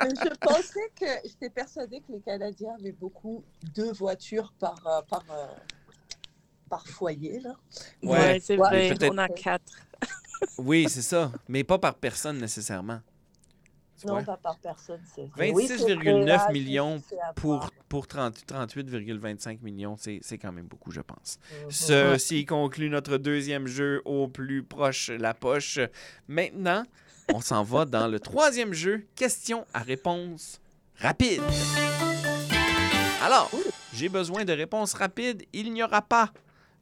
Je 0.00 0.34
pensais 0.40 0.90
que 0.98 1.06
j'étais 1.24 1.50
persuadée 1.50 2.00
que 2.00 2.12
les 2.12 2.20
Canadiens 2.20 2.74
avaient 2.78 2.92
beaucoup 2.92 3.42
deux 3.74 3.92
voitures 3.92 4.52
par, 4.58 4.86
euh, 4.86 5.00
par, 5.08 5.24
euh, 5.30 5.46
par 6.72 6.86
foyer. 6.86 7.38
Là. 7.40 7.54
Ouais, 8.02 8.10
Ouais, 8.10 8.40
c'est 8.42 8.56
vrai. 8.56 8.94
On 9.02 9.18
a 9.18 9.28
4. 9.28 9.62
Oui, 10.58 10.86
c'est 10.88 11.02
ça, 11.02 11.30
mais 11.48 11.62
pas 11.62 11.78
par 11.78 11.94
personne 11.94 12.38
nécessairement. 12.38 13.00
Non, 14.04 14.24
pas 14.24 14.36
par 14.36 14.58
personne. 14.58 15.00
c'est 15.14 15.26
vrai. 15.26 15.52
Oui, 15.54 15.66
c'est 15.68 15.76
26,9 15.76 15.94
vrai, 15.94 16.24
là, 16.24 16.46
je 16.48 16.52
millions. 16.52 17.00
Pour, 17.36 17.70
pour 17.88 18.08
30 18.08 18.44
38,25 18.48 19.60
millions, 19.62 19.96
c'est 19.96 20.18
c'est 20.22 20.38
quand 20.38 20.50
même 20.50 20.66
beaucoup, 20.66 20.90
je 20.90 21.00
pense. 21.00 21.38
Mhm. 21.64 21.70
Ceci 21.70 22.44
conclut 22.44 22.90
notre 22.90 23.18
deuxième 23.18 23.68
jeu 23.68 24.02
au 24.04 24.26
plus 24.26 24.64
proche 24.64 25.10
la 25.10 25.32
poche. 25.34 25.78
Maintenant, 26.26 26.82
on 27.32 27.40
s'en 27.40 27.62
va 27.62 27.84
dans 27.84 28.08
le 28.08 28.18
troisième 28.18 28.72
jeu, 28.72 29.06
question 29.14 29.64
à 29.74 29.80
réponse 29.82 30.60
rapide. 30.96 31.42
Alors, 33.22 33.48
j'ai 33.92 34.08
besoin 34.08 34.44
de 34.44 34.52
réponses 34.52 34.94
rapides. 34.94 35.44
Il 35.52 35.72
n'y 35.72 35.84
aura 35.84 36.02
pas 36.02 36.32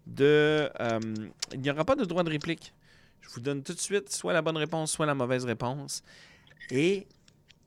de, 0.07 0.71
euh, 0.80 1.00
il 1.52 1.61
n'y 1.61 1.71
aura 1.71 1.85
pas 1.85 1.97
de 1.97 2.04
droit 2.04 2.23
de 2.23 2.30
réplique. 2.30 2.73
Je 3.21 3.28
vous 3.30 3.40
donne 3.40 3.62
tout 3.62 3.75
de 3.75 3.78
suite 3.78 4.11
soit 4.11 4.33
la 4.33 4.42
bonne 4.42 4.57
réponse, 4.57 4.92
soit 4.92 5.07
la 5.07 5.14
mauvaise 5.14 5.45
réponse. 5.45 6.02
Et 6.71 7.07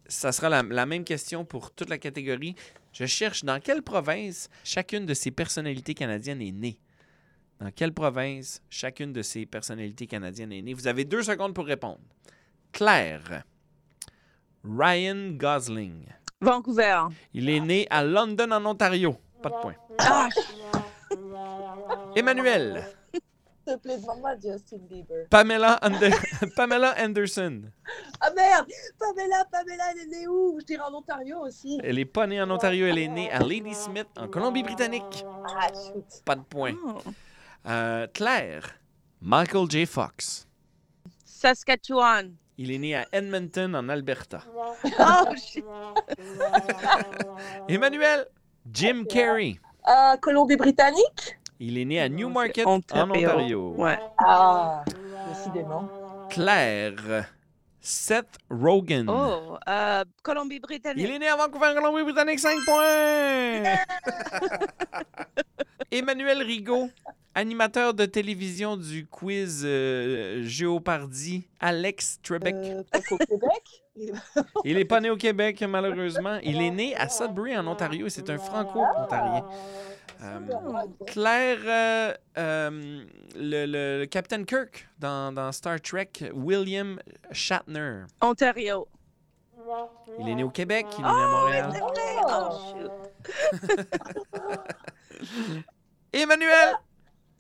ça 0.07 0.31
sera 0.31 0.49
la, 0.49 0.63
la 0.63 0.85
même 0.85 1.03
question 1.03 1.45
pour 1.45 1.71
toute 1.71 1.89
la 1.89 1.97
catégorie. 1.97 2.55
Je 2.91 3.05
cherche 3.05 3.43
dans 3.43 3.59
quelle 3.59 3.81
province 3.81 4.49
chacune 4.63 5.05
de 5.05 5.13
ces 5.13 5.31
personnalités 5.31 5.93
canadiennes 5.93 6.41
est 6.41 6.51
née. 6.51 6.79
Dans 7.59 7.71
quelle 7.71 7.93
province 7.93 8.61
chacune 8.69 9.13
de 9.13 9.21
ces 9.21 9.45
personnalités 9.45 10.07
canadiennes 10.07 10.51
est 10.51 10.61
née? 10.61 10.73
Vous 10.73 10.87
avez 10.87 11.05
deux 11.05 11.23
secondes 11.23 11.53
pour 11.53 11.65
répondre. 11.65 12.01
Claire. 12.71 13.43
Ryan 14.63 15.31
Gosling. 15.31 16.05
Vancouver. 16.41 17.03
Il 17.33 17.49
est 17.49 17.59
né 17.59 17.87
à 17.89 18.03
London, 18.03 18.51
en 18.51 18.65
Ontario. 18.65 19.15
Pas 19.41 19.49
de 19.49 19.55
point. 19.61 19.75
Ah, 19.99 20.29
Emmanuel. 22.15 22.83
S'il 23.65 23.75
te 23.77 23.81
plaît, 23.81 23.97
demande-moi 23.97 24.31
Justin 24.43 24.77
Bieber. 24.89 25.25
Pamela, 25.29 25.79
Ander- 25.81 26.11
Pamela 26.57 26.95
Anderson. 26.99 27.61
Ah 28.19 28.29
merde! 28.35 28.67
Pamela, 28.99 29.45
Pamela, 29.49 29.83
elle 29.93 29.99
est 30.01 30.07
née 30.19 30.27
où? 30.27 30.57
Je 30.59 30.65
dirais 30.65 30.83
en 30.85 30.93
Ontario 30.93 31.39
aussi. 31.39 31.79
Elle 31.81 31.95
n'est 31.95 32.03
pas 32.03 32.27
née 32.27 32.41
en 32.41 32.51
Ontario, 32.51 32.85
elle 32.87 32.97
est 32.97 33.07
née 33.07 33.31
à 33.31 33.39
Ladysmith, 33.39 34.07
en 34.17 34.27
Colombie-Britannique. 34.27 35.25
Ah, 35.47 35.67
shoot. 35.69 36.03
Pas 36.25 36.35
de 36.35 36.41
point. 36.41 36.75
oh. 36.85 36.97
Euh, 37.65 38.05
Claire. 38.13 38.65
Michael 39.21 39.69
J. 39.69 39.85
Fox. 39.85 40.45
Saskatchewan. 41.23 42.35
Il 42.57 42.69
est 42.69 42.77
né 42.77 42.95
à 42.95 43.05
Edmonton, 43.13 43.73
en 43.75 43.87
Alberta. 43.87 44.43
Oh, 44.99 45.35
shit. 45.37 45.63
Emmanuel. 47.69 48.25
Jim 48.71 49.05
Carrey. 49.09 49.59
Ah, 49.85 50.15
Colombie-Britannique? 50.21 51.37
Il 51.60 51.77
est 51.77 51.86
né 51.86 52.00
à 52.00 52.10
Newmarket, 52.10 52.65
Ontario. 52.65 53.03
en 53.03 53.10
Ontario. 53.10 53.74
Ouais. 53.77 54.00
Ah, 54.17 54.83
décidément. 55.29 55.89
Claire. 56.29 57.27
Seth 57.86 58.38
Rogen. 58.50 59.10
Oh, 59.10 59.57
euh, 59.67 60.05
Colombie-Britannique. 60.24 61.03
Il 61.03 61.12
est 61.13 61.19
né 61.19 61.27
à 61.27 61.36
Vancouver, 61.36 61.74
Colombie-Britannique, 61.75 62.39
5 62.39 62.57
points! 62.65 63.63
Emmanuel 65.91 66.41
Rigaud, 66.43 66.89
animateur 67.36 67.93
de 67.93 68.05
télévision 68.05 68.77
du 68.77 69.05
quiz 69.05 69.63
euh, 69.65 70.43
Géopardy, 70.43 71.45
Alex 71.60 72.22
Trebek. 72.24 72.55
Euh, 72.55 72.83
pas 72.89 73.01
qu'au 73.01 73.17
Québec? 73.17 73.83
Il 74.63 74.75
n'est 74.77 74.86
pas 74.86 75.01
né 75.01 75.10
au 75.10 75.17
Québec, 75.17 75.62
malheureusement. 75.67 76.39
Il 76.41 76.62
est 76.62 76.72
né 76.72 76.95
à 76.95 77.10
Sudbury, 77.10 77.57
en 77.57 77.67
Ontario, 77.67 78.07
et 78.07 78.10
c'est 78.10 78.29
un 78.29 78.38
franco-ontarien. 78.38 79.45
Euh, 80.24 80.39
Claire, 81.08 81.60
euh, 81.65 82.13
euh, 82.38 83.03
le, 83.36 83.65
le- 83.65 84.00
le 84.00 84.06
capitaine 84.06 84.46
Kirk 84.46 84.88
dans, 85.00 85.34
dans 85.34 85.51
Star 85.51 85.82
Trek, 85.82 86.10
William 86.34 87.00
Shatner. 87.32 88.03
Ontario. 88.22 88.88
Il 90.20 90.30
est 90.30 90.36
né 90.36 90.44
au 90.44 90.50
Québec, 90.50 90.86
il 90.98 91.01
est 91.06 91.08
né 91.08 91.10
à 91.10 91.27
Montréal. 91.27 91.70
C'est 91.74 91.80
vrai. 91.80 91.92
Oh, 92.27 92.50
shoot. 92.72 92.92
Emmanuel! 96.13 96.75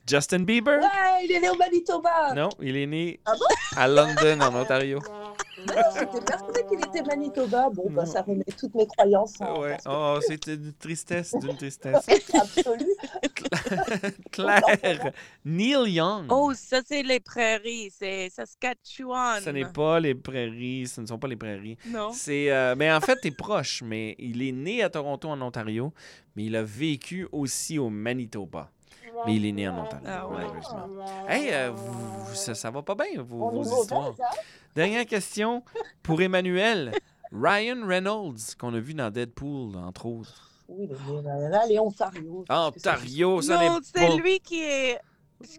Justin 0.05 0.39
Bieber? 0.43 0.79
Ouais, 0.81 1.23
il 1.25 1.31
est 1.31 1.39
né 1.39 1.49
au 1.49 1.55
Manitoba. 1.55 2.33
Non, 2.33 2.49
il 2.59 2.75
est 2.75 2.85
né 2.87 3.19
Ah 3.25 3.33
à 3.77 3.87
London, 3.87 4.41
en 4.41 4.53
Ontario. 4.61 4.99
J'étais 5.67 6.21
persuadée 6.25 6.65
qu'il 6.69 6.79
était 6.79 7.01
Manitoba. 7.03 7.69
Bon, 7.69 7.89
bah, 7.89 8.05
ça 8.05 8.21
remet 8.21 8.43
toutes 8.57 8.75
mes 8.75 8.87
croyances 8.87 9.39
en 9.39 9.61
Ouais. 9.61 9.77
Oh, 9.85 10.17
c'est 10.27 10.47
une 10.47 10.73
tristesse 10.73 11.35
d'une 11.39 11.55
tristesse. 11.55 12.05
absolue. 12.33 12.85
Claire, 14.31 15.11
Neil 15.45 15.93
Young. 15.93 16.25
Oh, 16.29 16.51
ça, 16.55 16.81
c'est 16.85 17.03
les 17.03 17.19
prairies. 17.19 17.91
C'est 17.97 18.29
Saskatchewan. 18.29 19.41
Ce 19.43 19.49
n'est 19.49 19.65
pas 19.65 19.99
les 19.99 20.15
prairies, 20.15 20.87
ce 20.87 21.01
ne 21.01 21.05
sont 21.05 21.17
pas 21.17 21.27
les 21.27 21.35
prairies. 21.35 21.77
Non. 21.87 22.11
C'est, 22.13 22.51
euh, 22.51 22.75
ben 22.75 22.95
en 22.95 23.01
fait, 23.01 23.17
t'es 23.21 23.31
proche, 23.31 23.81
mais 23.83 24.15
il 24.19 24.41
est 24.41 24.51
né 24.51 24.83
à 24.83 24.89
Toronto, 24.89 25.29
en 25.29 25.41
Ontario, 25.41 25.93
mais 26.35 26.45
il 26.45 26.55
a 26.55 26.63
vécu 26.63 27.27
aussi 27.31 27.79
au 27.79 27.89
Manitoba. 27.89 28.69
Mais 29.25 29.35
il 29.35 29.45
est 29.45 29.51
né 29.51 29.67
en 29.67 29.83
Ontario, 29.83 30.07
Ah 30.07 30.27
ouais. 30.27 30.35
malheureusement. 30.37 30.87
Hey, 31.27 31.49
euh, 31.53 31.71
vous- 31.71 32.23
vous- 32.25 32.35
ça, 32.35 32.55
ça 32.55 32.71
va 32.71 32.81
pas 32.81 32.95
bien, 32.95 33.21
vos, 33.21 33.61
histoires. 33.63 34.13
Dernière 34.75 35.05
question 35.05 35.63
pour 36.01 36.21
Emmanuel. 36.21 36.91
Ryan 37.31 37.85
Reynolds, 37.85 38.55
qu'on 38.59 38.73
a 38.75 38.79
vu 38.79 38.93
dans 38.93 39.09
Deadpool, 39.09 39.75
entre 39.77 40.05
autres. 40.05 40.49
Oui, 40.67 40.87
il 40.89 40.91
est 40.93 41.21
né 41.21 41.49
là, 41.49 41.61
allez, 41.63 41.79
Ontario. 41.79 42.45
Ontario, 42.49 43.41
ça 43.41 43.57
n'est 43.59 43.69
Non, 43.69 43.75
pas... 43.79 43.81
c'est 43.95 44.15
lui 44.17 44.39
qui 44.39 44.63
est. 44.63 44.99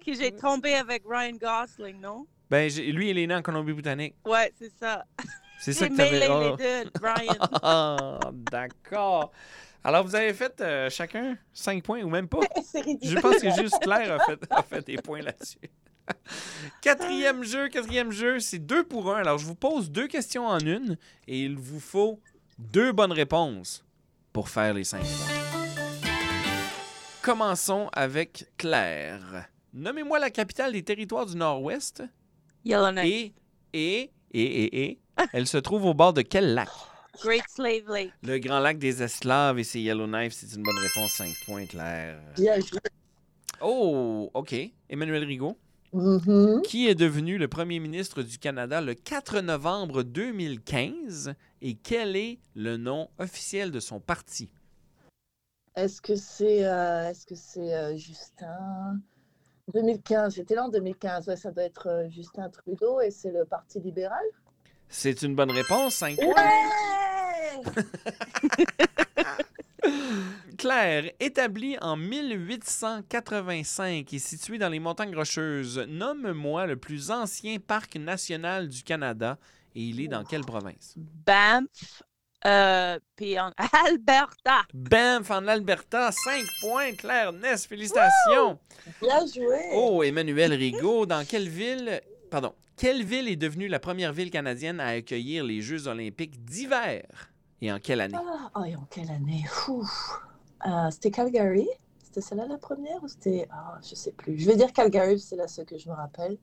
que 0.04 0.14
j'ai 0.14 0.32
tombé 0.32 0.75
avec 0.75 1.02
Ryan 1.08 1.32
Gosling, 1.40 2.00
non? 2.00 2.26
Ben, 2.50 2.68
j'ai- 2.70 2.90
lui, 2.92 3.11
il 3.11 3.18
est 3.18 3.26
né 3.26 3.34
en 3.34 3.42
Colombie-Britannique. 3.42 4.14
Ouais, 4.26 4.52
c'est 4.58 4.73
ça. 4.78 5.04
C'est 5.61 5.73
ça 5.73 5.84
J'ai 5.87 5.90
que 5.90 5.96
t'avais... 5.96 6.11
mêlé 6.12 6.26
oh. 6.30 6.56
les 6.56 6.56
deux, 6.84 6.90
Ryan. 7.02 7.34
Ah, 7.62 8.18
d'accord. 8.50 9.30
Alors, 9.86 10.02
vous 10.02 10.14
avez 10.14 10.32
fait 10.32 10.58
euh, 10.62 10.88
chacun 10.88 11.36
5 11.52 11.82
points 11.82 12.02
ou 12.02 12.08
même 12.08 12.26
pas? 12.26 12.40
Je 13.02 13.18
pense 13.20 13.36
que 13.36 13.50
juste 13.50 13.78
Claire 13.80 14.18
a 14.18 14.24
fait, 14.24 14.40
a 14.48 14.62
fait 14.62 14.86
des 14.86 14.96
points 14.96 15.20
là-dessus. 15.20 15.58
quatrième 16.80 17.44
jeu, 17.44 17.68
quatrième 17.68 18.10
jeu, 18.10 18.40
c'est 18.40 18.58
deux 18.58 18.84
pour 18.84 19.14
un. 19.14 19.18
Alors, 19.18 19.36
je 19.36 19.44
vous 19.44 19.54
pose 19.54 19.90
deux 19.90 20.06
questions 20.06 20.46
en 20.46 20.58
une 20.58 20.96
et 21.28 21.44
il 21.44 21.56
vous 21.56 21.80
faut 21.80 22.20
deux 22.58 22.92
bonnes 22.92 23.12
réponses 23.12 23.84
pour 24.32 24.48
faire 24.48 24.72
les 24.72 24.84
cinq 24.84 25.02
points. 25.02 26.10
Commençons 27.22 27.90
avec 27.92 28.46
Claire. 28.56 29.48
Nommez-moi 29.74 30.18
la 30.18 30.30
capitale 30.30 30.72
des 30.72 30.82
territoires 30.82 31.26
du 31.26 31.36
Nord-Ouest 31.36 32.02
Yellowknife. 32.64 33.04
et, 33.04 33.34
et, 33.72 34.10
et, 34.32 34.64
et, 34.64 34.84
et, 34.84 35.00
elle 35.32 35.46
se 35.46 35.58
trouve 35.58 35.84
au 35.84 35.94
bord 35.94 36.12
de 36.12 36.22
quel 36.22 36.54
lac? 36.54 36.68
Great 37.23 37.44
Slave 37.49 37.88
Lake. 37.88 38.12
Le 38.23 38.38
grand 38.38 38.59
lac 38.59 38.78
des 38.78 39.02
Esclaves 39.02 39.59
et 39.59 39.64
c'est 39.64 39.80
Yellowknife, 39.80 40.33
c'est 40.33 40.54
une 40.54 40.62
bonne 40.62 40.78
réponse, 40.78 41.12
5 41.12 41.28
points, 41.47 41.66
Claire. 41.66 42.18
Bien 42.37 42.61
joué. 42.61 42.80
Oh, 43.61 44.30
OK. 44.35 44.54
Emmanuel 44.88 45.25
Rigaud. 45.25 45.56
Mhm. 45.92 46.62
Qui 46.62 46.88
est 46.88 46.97
devenu 46.97 47.38
le 47.38 47.47
premier 47.47 47.78
ministre 47.78 48.23
du 48.23 48.38
Canada 48.38 48.80
le 48.80 48.94
4 48.94 49.40
novembre 49.40 50.02
2015 50.02 51.35
et 51.62 51.75
quel 51.75 52.16
est 52.16 52.40
le 52.56 52.76
nom 52.76 53.09
officiel 53.18 53.71
de 53.71 53.78
son 53.78 54.00
parti? 54.00 54.50
Est-ce 55.76 56.02
que 56.02 56.16
c'est 56.16 56.66
euh, 56.66 57.11
est-ce 57.11 57.25
que 57.26 57.37
c'est 57.37 57.75
euh, 57.75 57.97
Justin? 57.97 59.00
2015, 59.73 60.35
j'étais 60.35 60.56
là 60.56 60.64
en 60.64 60.68
2015, 60.68 61.28
ouais, 61.28 61.37
ça 61.37 61.50
doit 61.50 61.64
être 61.64 61.87
euh, 61.88 62.09
Justin 62.11 62.50
Trudeau 62.50 63.00
et 63.00 63.11
c'est 63.11 63.30
le 63.30 63.44
Parti 63.44 63.80
libéral? 63.80 64.25
C'est 64.88 65.23
une 65.23 65.35
bonne 65.35 65.52
réponse, 65.52 65.95
5 65.95 66.17
points. 66.17 66.26
Ouais 66.26 67.03
Claire, 70.58 71.10
établi 71.21 71.76
en 71.80 71.97
1885 71.97 74.12
et 74.12 74.19
situé 74.19 74.58
dans 74.58 74.69
les 74.69 74.80
montagnes 74.80 75.14
rocheuses, 75.14 75.78
nomme-moi 75.88 76.67
le 76.67 76.76
plus 76.76 77.10
ancien 77.10 77.58
parc 77.58 77.97
national 77.97 78.69
du 78.69 78.82
Canada 78.82 79.38
et 79.75 79.80
il 79.82 79.99
est 80.00 80.08
dans 80.08 80.25
quelle 80.25 80.43
province? 80.43 80.95
Banff. 80.97 82.02
Euh, 82.47 82.99
puis 83.17 83.40
en 83.40 83.52
Alberta. 83.86 84.64
Banff 84.75 85.30
en 85.30 85.49
Alberta, 85.49 86.12
5 86.12 86.45
points, 86.60 86.93
Claire 86.93 87.32
Ness, 87.32 87.67
félicitations! 87.67 88.58
Bien 89.00 89.25
joué. 89.26 89.71
Oh, 89.73 90.02
Emmanuel 90.02 90.52
Rigaud, 90.52 91.06
dans 91.06 91.25
quelle 91.26 91.49
ville, 91.49 92.02
pardon, 92.30 92.54
quelle 92.76 93.02
ville 93.02 93.28
est 93.28 93.36
devenue 93.36 93.69
la 93.69 93.80
première 93.80 94.12
ville 94.12 94.30
canadienne 94.30 94.78
à 94.78 94.88
accueillir 94.88 95.43
les 95.45 95.62
Jeux 95.62 95.88
olympiques 95.88 96.45
d'hiver? 96.45 97.30
Et 97.64 97.72
en 97.72 97.78
quelle 97.78 98.02
année? 98.02 98.18
Ah, 98.18 98.50
oh, 98.56 98.64
et 98.64 98.76
en 98.76 98.86
quelle 98.90 99.10
année? 99.10 99.42
Euh, 100.66 100.90
C'était 100.90 101.10
Calgary? 101.10 101.66
C'était 101.96 102.20
celle-là 102.20 102.46
la 102.46 102.58
première 102.58 103.02
ou 103.02 103.08
c'était. 103.08 103.48
Ah, 103.50 103.78
je 103.82 103.94
sais 103.94 104.12
plus. 104.12 104.38
Je 104.38 104.44
vais 104.46 104.54
dire 104.54 104.70
Calgary, 104.70 105.18
c'est 105.18 105.34
la 105.36 105.48
seule 105.48 105.64
que 105.64 105.78
je 105.78 105.88
me 105.88 105.94
rappelle. 105.94 106.36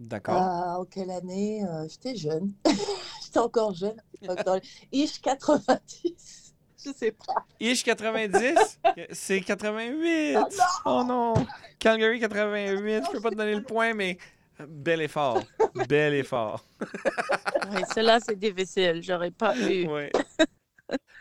D'accord. 0.00 0.34
Ah, 0.36 0.80
en 0.80 0.84
quelle 0.84 1.12
année? 1.12 1.64
Euh, 1.64 1.86
J'étais 1.88 2.16
jeune. 2.16 2.52
J'étais 3.24 3.38
encore 3.38 3.72
jeune. 3.72 3.94
Dans 4.20 4.60
Ish 4.90 5.20
90. 5.20 6.54
Je 6.84 6.90
sais 6.92 7.12
pas. 7.12 7.46
Ish 7.60 7.84
90, 7.84 8.80
c'est 9.12 9.42
88. 9.42 10.38
Oh 10.86 11.04
non! 11.06 11.34
Calgary 11.78 12.18
88, 12.18 13.04
je 13.06 13.10
peux 13.12 13.20
pas 13.20 13.30
te 13.30 13.36
donner 13.36 13.54
le 13.54 13.62
point, 13.62 13.94
mais 13.94 14.18
bel 14.68 15.00
effort. 15.02 15.42
Bel 15.88 16.14
effort. 16.14 16.64
Oui, 17.70 17.80
cela, 17.94 18.18
c'est 18.18 18.38
difficile. 18.38 19.00
J'aurais 19.02 19.30
pas 19.30 19.56
eu. 19.56 19.86
Ouais. 19.86 20.10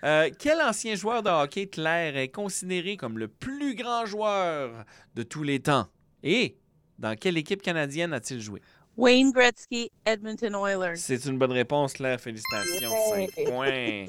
Euh, 0.04 0.30
quel 0.40 0.60
ancien 0.60 0.96
joueur 0.96 1.22
de 1.22 1.30
hockey 1.30 1.68
Claire 1.68 2.18
est 2.18 2.30
considéré 2.30 2.98
comme 2.98 3.20
le 3.20 3.28
plus 3.28 3.76
grand 3.76 4.06
joueur 4.06 4.84
de 5.14 5.24
tous 5.24 5.44
les 5.44 5.60
temps? 5.60 5.88
Et 6.24 6.58
dans 6.98 7.16
quelle 7.16 7.38
équipe 7.38 7.62
canadienne 7.62 8.12
a-t-il 8.12 8.42
joué? 8.42 8.62
Wayne 8.98 9.32
Gretzky, 9.32 9.92
Edmonton 10.06 10.56
Oilers. 10.56 10.98
C'est 10.98 11.26
une 11.26 11.38
bonne 11.38 11.52
réponse, 11.52 11.94
Claire. 11.94 12.20
Félicitations. 12.20 12.92
Yeah. 12.92 13.28
5 13.36 13.46
points. 13.50 14.06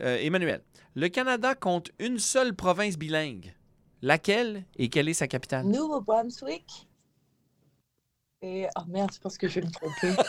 Euh, 0.00 0.18
Emmanuel, 0.20 0.62
le 0.94 1.08
Canada 1.08 1.54
compte 1.54 1.90
une 1.98 2.18
seule 2.18 2.54
province 2.54 2.96
bilingue. 2.96 3.54
Laquelle 4.02 4.64
et 4.76 4.88
quelle 4.88 5.08
est 5.08 5.14
sa 5.14 5.26
capitale? 5.26 5.66
Nouveau-Brunswick. 5.66 6.85
Et. 8.42 8.66
Oh 8.76 8.82
merde, 8.86 9.10
je 9.14 9.18
pense 9.18 9.38
que 9.38 9.48
je 9.48 9.60
vais 9.60 9.66
me 9.66 9.72
tromper. 9.72 10.12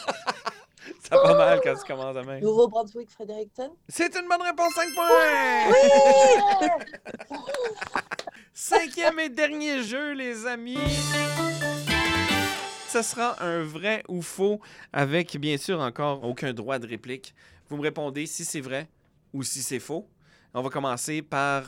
Ça 1.03 1.17
va 1.21 1.35
mal 1.35 1.59
quand 1.61 1.75
tu 1.75 1.83
commences 1.85 2.15
à 2.15 2.23
main. 2.23 2.39
Nouveau-Brunswick, 2.39 3.09
Fredericton? 3.09 3.75
C'est 3.89 4.15
une 4.15 4.27
bonne 4.29 4.41
réponse, 4.41 4.73
5 4.73 4.93
points! 4.95 5.07
Cinquième 8.53 9.19
et 9.19 9.29
dernier 9.29 9.83
jeu, 9.83 10.13
les 10.13 10.45
amis. 10.45 10.77
Ce 12.87 13.01
sera 13.01 13.41
un 13.43 13.63
vrai 13.63 14.03
ou 14.07 14.21
faux 14.21 14.61
avec, 14.93 15.37
bien 15.37 15.57
sûr, 15.57 15.81
encore 15.81 16.23
aucun 16.23 16.53
droit 16.53 16.79
de 16.79 16.87
réplique. 16.87 17.35
Vous 17.69 17.75
me 17.75 17.81
répondez 17.81 18.25
si 18.25 18.45
c'est 18.45 18.61
vrai 18.61 18.87
ou 19.33 19.43
si 19.43 19.61
c'est 19.61 19.79
faux. 19.79 20.07
On 20.53 20.61
va 20.61 20.69
commencer 20.69 21.21
par 21.21 21.65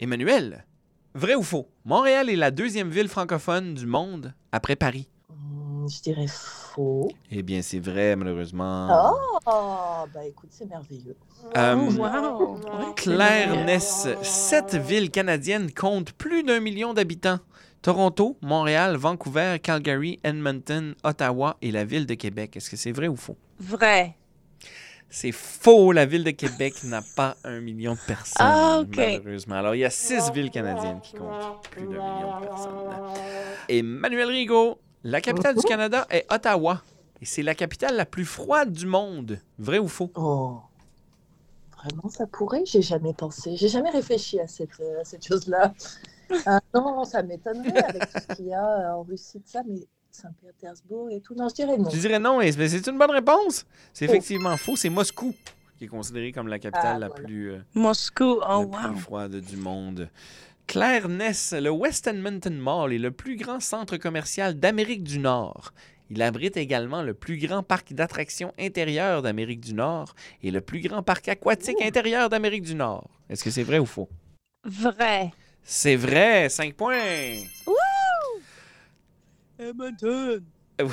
Emmanuel. 0.00 0.64
Vrai 1.14 1.36
ou 1.36 1.42
faux? 1.44 1.68
Montréal 1.84 2.28
est 2.28 2.36
la 2.36 2.50
deuxième 2.50 2.90
ville 2.90 3.08
francophone 3.08 3.74
du 3.74 3.86
monde 3.86 4.34
après 4.50 4.74
Paris. 4.76 5.08
Je 5.90 6.00
dirais 6.02 6.26
faux. 6.28 7.08
Eh 7.30 7.42
bien, 7.42 7.62
c'est 7.62 7.80
vrai, 7.80 8.14
malheureusement. 8.16 8.88
Oh, 9.46 10.04
bah 10.14 10.24
écoute, 10.26 10.50
c'est 10.52 10.68
merveilleux. 10.68 11.16
Euh, 11.56 11.74
Wow. 11.74 12.60
Claire 12.94 13.64
Ness, 13.64 14.06
sept 14.22 14.74
villes 14.76 15.10
canadiennes 15.10 15.72
comptent 15.72 16.12
plus 16.12 16.42
d'un 16.44 16.60
million 16.60 16.94
d'habitants. 16.94 17.38
Toronto, 17.82 18.36
Montréal, 18.42 18.96
Vancouver, 18.96 19.56
Calgary, 19.62 20.20
Edmonton, 20.22 20.94
Ottawa 21.02 21.56
et 21.62 21.70
la 21.72 21.84
ville 21.84 22.06
de 22.06 22.14
Québec. 22.14 22.56
Est-ce 22.56 22.70
que 22.70 22.76
c'est 22.76 22.92
vrai 22.92 23.08
ou 23.08 23.16
faux? 23.16 23.36
Vrai. 23.58 24.16
C'est 25.08 25.32
faux. 25.32 25.90
La 25.92 26.04
ville 26.06 26.22
de 26.22 26.30
Québec 26.30 26.74
n'a 26.84 27.00
pas 27.16 27.36
un 27.42 27.60
million 27.60 27.94
de 27.94 27.98
personnes, 28.06 28.46
Ah, 28.46 28.80
ok. 28.82 28.94
malheureusement. 28.96 29.56
Alors, 29.56 29.74
il 29.74 29.78
y 29.78 29.84
a 29.84 29.90
six 29.90 30.30
villes 30.30 30.50
canadiennes 30.50 31.00
qui 31.00 31.14
comptent 31.16 31.68
plus 31.70 31.82
d'un 31.86 32.14
million 32.14 32.38
de 32.40 32.46
personnes. 32.46 32.72
Emmanuel 33.68 34.28
Rigaud, 34.28 34.78
la 35.04 35.20
capitale 35.20 35.56
du 35.56 35.62
Canada 35.62 36.06
est 36.10 36.26
Ottawa. 36.32 36.82
Et 37.22 37.26
c'est 37.26 37.42
la 37.42 37.54
capitale 37.54 37.96
la 37.96 38.06
plus 38.06 38.24
froide 38.24 38.72
du 38.72 38.86
monde. 38.86 39.38
Vrai 39.58 39.78
ou 39.78 39.88
faux? 39.88 40.10
Oh, 40.14 40.60
vraiment, 41.76 42.08
ça 42.08 42.26
pourrait? 42.26 42.62
J'ai 42.64 42.82
jamais 42.82 43.12
pensé. 43.12 43.56
J'ai 43.56 43.68
jamais 43.68 43.90
réfléchi 43.90 44.40
à 44.40 44.46
cette, 44.46 44.80
euh, 44.80 45.00
à 45.00 45.04
cette 45.04 45.26
chose-là. 45.26 45.74
Ah, 46.46 46.60
non, 46.74 47.04
ça 47.04 47.22
m'étonnerait 47.22 47.82
avec 47.82 48.02
tout 48.10 48.20
ce 48.26 48.36
qu'il 48.36 48.46
y 48.46 48.54
a 48.54 48.96
en 48.96 49.02
Russie 49.02 49.38
de 49.38 49.46
ça, 49.46 49.62
mais 49.66 49.86
Saint-Pétersbourg 50.10 51.10
et 51.10 51.20
tout. 51.20 51.34
Non, 51.34 51.48
je 51.48 51.54
dirais 51.56 51.76
non. 51.76 51.90
Tu 51.90 51.98
dirais 51.98 52.18
non, 52.18 52.38
mais 52.38 52.52
c'est 52.52 52.86
une 52.86 52.98
bonne 52.98 53.10
réponse. 53.10 53.66
C'est 53.92 54.06
effectivement 54.06 54.56
faux. 54.56 54.76
C'est 54.76 54.90
Moscou 54.90 55.34
qui 55.76 55.84
est 55.84 55.88
considérée 55.88 56.30
comme 56.30 56.48
la 56.48 56.58
capitale 56.58 56.96
Ah, 56.96 56.98
la 56.98 57.08
voilà. 57.08 57.24
plus, 57.24 57.52
euh, 57.52 57.58
Moscou, 57.74 58.36
oh 58.36 58.38
la 58.46 58.58
wow. 58.58 58.70
plus 58.92 59.00
froide 59.00 59.36
du 59.36 59.56
monde. 59.56 60.08
Claire 60.70 61.08
Ness, 61.08 61.52
le 61.52 61.68
West 61.68 62.06
Edmonton 62.06 62.56
Mall 62.56 62.92
est 62.92 62.98
le 62.98 63.10
plus 63.10 63.34
grand 63.34 63.58
centre 63.58 63.96
commercial 63.96 64.54
d'Amérique 64.54 65.02
du 65.02 65.18
Nord. 65.18 65.72
Il 66.10 66.22
abrite 66.22 66.56
également 66.56 67.02
le 67.02 67.12
plus 67.12 67.38
grand 67.38 67.64
parc 67.64 67.92
d'attractions 67.92 68.54
intérieur 68.56 69.20
d'Amérique 69.20 69.58
du 69.58 69.74
Nord 69.74 70.14
et 70.44 70.52
le 70.52 70.60
plus 70.60 70.78
grand 70.78 71.02
parc 71.02 71.26
aquatique 71.26 71.82
intérieur 71.82 72.28
d'Amérique 72.28 72.62
du 72.62 72.76
Nord. 72.76 73.10
Est-ce 73.28 73.42
que 73.42 73.50
c'est 73.50 73.64
vrai 73.64 73.80
ou 73.80 73.84
faux? 73.84 74.08
Vrai. 74.62 75.32
C'est 75.64 75.96
vrai, 75.96 76.48
5 76.48 76.74
points. 76.74 77.40
Edmonton. 79.58 80.44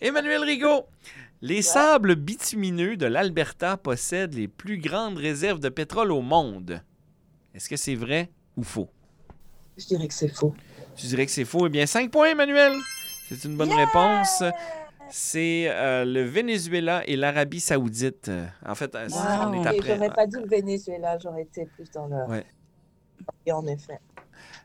Emmanuel 0.00 0.42
Rigaud. 0.42 0.86
Les 1.42 1.60
sables 1.60 2.14
bitumineux 2.14 2.96
de 2.96 3.04
l'Alberta 3.04 3.76
possèdent 3.76 4.36
les 4.36 4.48
plus 4.48 4.78
grandes 4.78 5.18
réserves 5.18 5.60
de 5.60 5.68
pétrole 5.68 6.12
au 6.12 6.22
monde. 6.22 6.82
Est-ce 7.54 7.68
que 7.68 7.76
c'est 7.76 7.94
vrai 7.94 8.30
ou 8.56 8.62
faux? 8.62 8.88
Je 9.76 9.86
dirais 9.86 10.08
que 10.08 10.14
c'est 10.14 10.28
faux. 10.28 10.54
Tu 10.96 11.06
dirais 11.06 11.26
que 11.26 11.32
c'est 11.32 11.44
faux? 11.44 11.66
Eh 11.66 11.70
bien, 11.70 11.86
5 11.86 12.10
points, 12.10 12.30
Emmanuel. 12.30 12.72
C'est 13.28 13.44
une 13.44 13.56
bonne 13.56 13.72
réponse. 13.72 14.42
C'est 15.10 15.66
euh, 15.68 16.04
le 16.04 16.22
Venezuela 16.22 17.02
et 17.06 17.16
l'Arabie 17.16 17.60
Saoudite. 17.60 18.28
Euh, 18.28 18.46
En 18.66 18.74
fait, 18.74 18.94
euh, 18.94 19.08
Wow. 19.10 19.18
on 19.48 19.52
est 19.54 19.66
après. 19.66 19.94
J'aurais 19.96 20.10
pas 20.10 20.26
dit 20.26 20.36
le 20.38 20.46
Venezuela, 20.48 21.18
j'aurais 21.22 21.42
été 21.42 21.66
plus 21.66 21.90
dans 21.90 22.06
le. 22.06 22.16
Ouais. 22.30 22.44
Et 23.46 23.52
en 23.52 23.66
effet. 23.66 23.98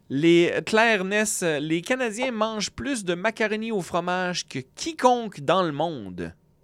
Les 0.09 0.53
Claire 0.65 1.03
Ness, 1.03 1.43
les 1.43 1.81
Canadiens 1.81 2.31
mangent 2.31 2.71
plus 2.71 3.03
de 3.03 3.13
macaroni 3.13 3.73
au 3.73 3.81
fromage 3.81 4.47
que 4.47 4.59
quiconque 4.59 5.41
dans 5.41 5.63
le 5.63 5.73
monde. 5.73 6.33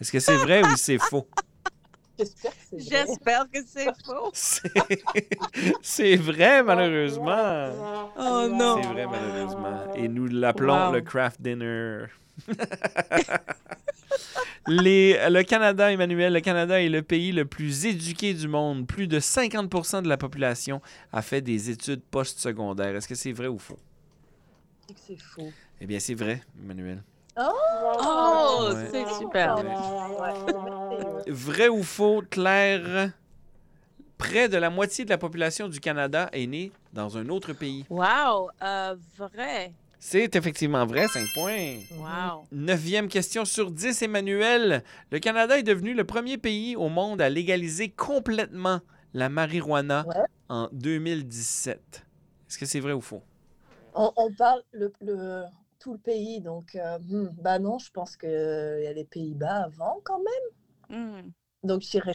Est-ce 0.00 0.10
que 0.10 0.18
c'est 0.18 0.36
vrai 0.36 0.62
ou 0.64 0.76
c'est 0.76 0.98
faux? 0.98 1.28
J'espère 2.18 2.52
que 2.52 2.56
c'est 2.70 2.76
vrai. 2.76 3.06
J'espère 3.06 3.44
que 3.50 3.58
c'est 3.66 3.90
faux. 4.04 4.30
C'est- 5.82 6.16
vrai, 6.16 6.62
malheureusement. 6.62 7.70
Oh 8.18 8.46
non. 8.50 8.80
C'est 8.82 8.88
vrai, 8.88 9.06
malheureusement. 9.06 9.92
Et 9.94 10.08
nous 10.08 10.26
l'appelons 10.26 10.86
Wow. 10.88 10.92
le 10.92 11.00
craft 11.00 11.40
dinner. 11.42 12.04
Les, 14.66 15.18
le 15.28 15.42
Canada, 15.42 15.92
Emmanuel, 15.92 16.32
le 16.32 16.40
Canada 16.40 16.80
est 16.80 16.88
le 16.88 17.02
pays 17.02 17.32
le 17.32 17.44
plus 17.44 17.84
éduqué 17.84 18.32
du 18.32 18.48
monde. 18.48 18.86
Plus 18.86 19.06
de 19.06 19.20
50% 19.20 20.02
de 20.02 20.08
la 20.08 20.16
population 20.16 20.80
a 21.12 21.20
fait 21.20 21.42
des 21.42 21.68
études 21.70 22.02
postsecondaires. 22.02 22.96
Est-ce 22.96 23.06
que 23.08 23.14
c'est 23.14 23.32
vrai 23.32 23.46
ou 23.48 23.58
faux? 23.58 23.78
Je 24.82 24.86
dis 24.88 24.94
que 24.94 25.00
c'est 25.06 25.16
faux. 25.22 25.52
Eh 25.80 25.86
bien, 25.86 26.00
c'est 26.00 26.14
vrai, 26.14 26.40
Emmanuel. 26.62 27.02
Oh, 27.36 28.70
Ouais. 28.72 28.88
c'est 28.90 29.06
super. 29.18 29.56
Ouais. 29.56 30.34
Vrai 31.26 31.68
ou 31.68 31.82
faux, 31.82 32.22
Claire? 32.30 33.12
Près 34.18 34.48
de 34.48 34.56
la 34.56 34.70
moitié 34.70 35.04
de 35.04 35.10
la 35.10 35.18
population 35.18 35.68
du 35.68 35.80
Canada 35.80 36.28
est 36.32 36.46
née 36.46 36.72
dans 36.92 37.18
un 37.18 37.28
autre 37.28 37.52
pays. 37.52 37.84
Wow, 37.90 38.48
euh, 38.62 38.94
vrai. 39.18 39.72
C'est 39.98 40.36
effectivement 40.36 40.84
vrai, 40.86 41.08
5 41.08 41.26
points. 41.34 41.78
Wow. 41.98 42.44
Neuvième 42.52 43.08
question 43.08 43.44
sur 43.44 43.70
10, 43.70 44.02
Emmanuel. 44.02 44.84
Le 45.10 45.18
Canada 45.18 45.58
est 45.58 45.62
devenu 45.62 45.94
le 45.94 46.04
premier 46.04 46.38
pays 46.38 46.76
au 46.76 46.88
monde 46.88 47.20
à 47.22 47.28
légaliser 47.30 47.88
complètement 47.88 48.80
la 49.14 49.28
marijuana 49.28 50.04
Ouais. 50.06 50.24
en 50.48 50.68
2017. 50.72 52.04
Est-ce 52.48 52.58
que 52.58 52.66
c'est 52.66 52.80
vrai 52.80 52.92
ou 52.92 53.00
faux? 53.00 53.22
On, 53.94 54.12
on 54.16 54.32
parle 54.32 54.62
le, 54.72 54.92
le- 55.00 55.44
tout 55.80 55.92
le 55.92 55.98
pays, 55.98 56.40
donc 56.40 56.74
euh, 56.76 56.98
hmm, 56.98 57.28
bah 57.42 57.58
non, 57.58 57.78
je 57.78 57.90
pense 57.90 58.16
qu'il 58.16 58.28
y 58.30 58.86
a 58.86 58.92
les 58.92 59.04
Pays-Bas 59.04 59.64
avant 59.66 60.00
quand 60.04 60.18
même. 60.18 60.50
Hmm. 60.88 61.30
Donc 61.62 61.82
je 61.82 61.90
dirais. 61.90 62.14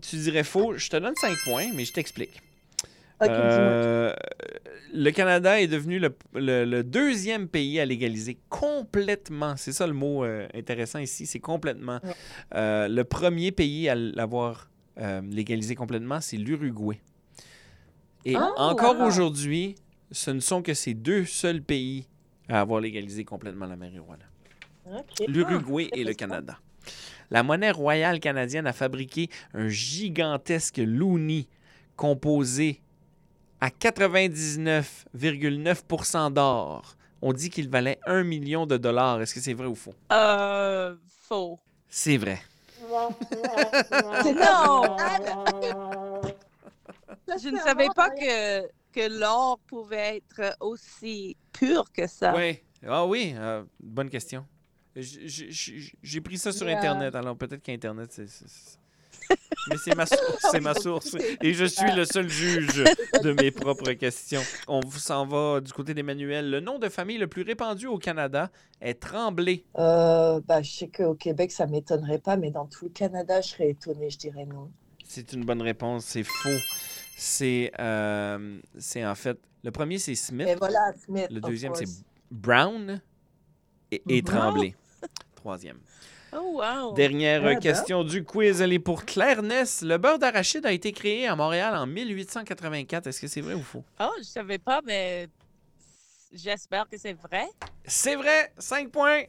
Tu 0.00 0.16
dirais 0.16 0.44
faux. 0.44 0.76
Je 0.76 0.88
te 0.90 0.96
donne 0.96 1.14
5 1.16 1.34
points, 1.44 1.66
mais 1.74 1.84
je 1.84 1.92
t'explique. 1.92 2.40
Ok, 3.20 3.28
dis-moi. 3.28 3.38
Euh, 3.40 4.14
le 4.92 5.10
Canada 5.12 5.60
est 5.60 5.66
devenu 5.68 5.98
le, 5.98 6.14
le- 6.34 6.64
le 6.64 6.84
deuxième 6.84 7.48
pays 7.48 7.80
à 7.80 7.84
légaliser 7.86 8.36
complètement. 8.48 9.56
C'est 9.56 9.72
ça 9.72 9.86
le 9.86 9.92
mot 9.92 10.24
euh, 10.24 10.46
intéressant 10.52 10.98
ici, 10.98 11.24
c'est 11.26 11.40
complètement. 11.40 12.00
Ouais. 12.02 12.10
Euh, 12.54 12.88
le 12.88 13.04
premier 13.04 13.50
pays 13.52 13.88
à 13.88 13.94
l'avoir 13.94 14.68
euh, 14.98 15.22
légalisé 15.22 15.74
complètement, 15.74 16.20
c'est 16.20 16.36
l'Uruguay. 16.36 17.00
Et 18.24 18.36
Ah, 18.36 18.52
encore 18.56 18.98
wow. 18.98 19.06
aujourd'hui, 19.06 19.74
ce 20.10 20.30
ne 20.30 20.40
sont 20.40 20.60
que 20.62 20.74
ces 20.74 20.94
deux 20.94 21.24
seuls 21.24 21.62
pays 21.62 22.06
à 22.48 22.60
avoir 22.60 22.80
légalisé 22.80 23.24
complètement 23.24 23.66
la 23.66 23.76
marijuana. 23.76 24.24
Ok. 24.86 25.24
L'Uruguay 25.28 25.88
Ah, 25.92 25.96
et 25.98 26.04
le. 26.04 26.14
Canada. 26.14 26.58
La 27.34 27.42
monnaie 27.42 27.72
royale 27.72 28.20
canadienne 28.20 28.68
a 28.68 28.72
fabriqué 28.72 29.28
un 29.54 29.68
gigantesque 29.68 30.78
loonie 30.78 31.48
composé 31.96 32.80
à 33.60 33.70
99,9% 33.70 36.32
d'or. 36.32 36.96
On 37.22 37.32
dit 37.32 37.50
qu'il 37.50 37.68
valait 37.68 37.98
1 38.06 38.22
million 38.22 38.66
de 38.66 38.76
dollars. 38.76 39.20
Est-ce 39.20 39.34
que 39.34 39.40
c'est 39.40 39.52
vrai 39.52 39.66
ou 39.66 39.74
faux? 39.74 39.94
Euh, 40.12 40.94
faux. 41.26 41.58
C'est 41.88 42.18
vrai. 42.18 42.40
Non. 42.88 43.08
Je 47.42 47.48
ne 47.48 47.58
savais 47.58 47.88
pas 47.96 48.10
que, 48.10 48.68
que 48.92 49.18
l'or 49.18 49.58
pouvait 49.66 50.18
être 50.18 50.54
aussi 50.60 51.36
pur 51.52 51.90
que 51.90 52.06
ça. 52.06 52.32
Oui. 52.36 52.60
Ah 52.86 53.04
oui, 53.04 53.34
euh, 53.36 53.64
bonne 53.80 54.08
question. 54.08 54.46
J'ai 54.96 56.20
pris 56.20 56.38
ça 56.38 56.52
sur 56.52 56.66
Yeah. 56.66 56.78
Internet. 56.78 57.14
Alors 57.14 57.36
peut-être 57.36 57.62
qu'Internet, 57.62 58.10
c'est... 58.12 58.28
Mais 59.70 59.76
c'est 59.82 59.94
ma, 59.94 60.04
source, 60.04 60.46
c'est 60.50 60.60
ma 60.60 60.74
source. 60.74 61.16
Et 61.42 61.54
je 61.54 61.64
suis 61.64 61.90
le 61.92 62.04
seul 62.04 62.28
juge 62.28 62.84
de 63.22 63.32
mes 63.32 63.50
propres 63.50 63.92
questions. 63.92 64.42
On 64.68 64.82
s'en 64.82 65.26
va 65.26 65.60
du 65.60 65.72
côté 65.72 65.94
d'Emmanuel. 65.94 66.50
Le 66.50 66.60
nom 66.60 66.78
de 66.78 66.88
famille 66.88 67.16
le 67.18 67.26
plus 67.26 67.42
répandu 67.42 67.86
au 67.86 67.98
Canada 67.98 68.50
est 68.80 69.00
Tremblay. 69.00 69.64
Euh, 69.78 70.40
bah, 70.46 70.62
je 70.62 70.70
sais 70.70 70.88
qu'au 70.88 71.14
Québec, 71.14 71.52
ça 71.52 71.66
m'étonnerait 71.66 72.18
pas, 72.18 72.36
mais 72.36 72.50
dans 72.50 72.66
tout 72.66 72.86
le 72.86 72.90
Canada, 72.90 73.40
je 73.40 73.48
serais 73.48 73.70
étonnée, 73.70 74.10
je 74.10 74.18
dirais 74.18 74.44
non. 74.44 74.70
C'est 75.04 75.32
une 75.32 75.44
bonne 75.44 75.62
réponse. 75.62 76.04
C'est 76.04 76.24
faux. 76.24 76.58
C'est 77.16 77.72
euh, 77.80 78.58
c'est 78.76 79.06
en 79.06 79.14
fait... 79.14 79.38
Le 79.62 79.70
premier, 79.70 79.98
c'est 79.98 80.14
Smith. 80.14 80.46
Et 80.46 80.56
voilà, 80.56 80.92
Smith. 81.02 81.28
Le 81.30 81.40
deuxième, 81.40 81.74
c'est. 81.74 81.88
Brown. 82.30 83.00
Et, 83.90 84.02
et. 84.08 84.22
Tremblay. 84.22 84.74
Troisième. 85.36 85.78
Oh, 86.36 86.60
wow. 86.60 86.94
Dernière 86.94 87.42
Ah, 87.44 87.54
ben. 87.54 87.58
question 87.60 88.02
du 88.02 88.24
quiz, 88.24 88.60
elle 88.60 88.72
est 88.72 88.78
pour 88.80 89.04
Claire 89.04 89.42
Ness. 89.42 89.82
Le 89.82 89.98
beurre 89.98 90.18
d'arachide 90.18 90.66
a 90.66 90.72
été 90.72 90.90
créé 90.92 91.28
à 91.28 91.36
Montréal 91.36 91.76
en 91.76 91.86
1884. 91.86 93.06
Est-ce 93.06 93.20
que 93.20 93.28
c'est 93.28 93.40
vrai 93.40 93.54
ou 93.54 93.62
faux? 93.62 93.84
Oh, 94.00 94.10
je 94.18 94.24
savais 94.24 94.58
pas, 94.58 94.80
mais 94.84 95.28
j'espère 96.32 96.88
que 96.88 96.96
c'est 96.98 97.12
vrai. 97.12 97.46
C'est 97.86 98.16
vrai! 98.16 98.52
5 98.58 98.90
points! 98.90 99.22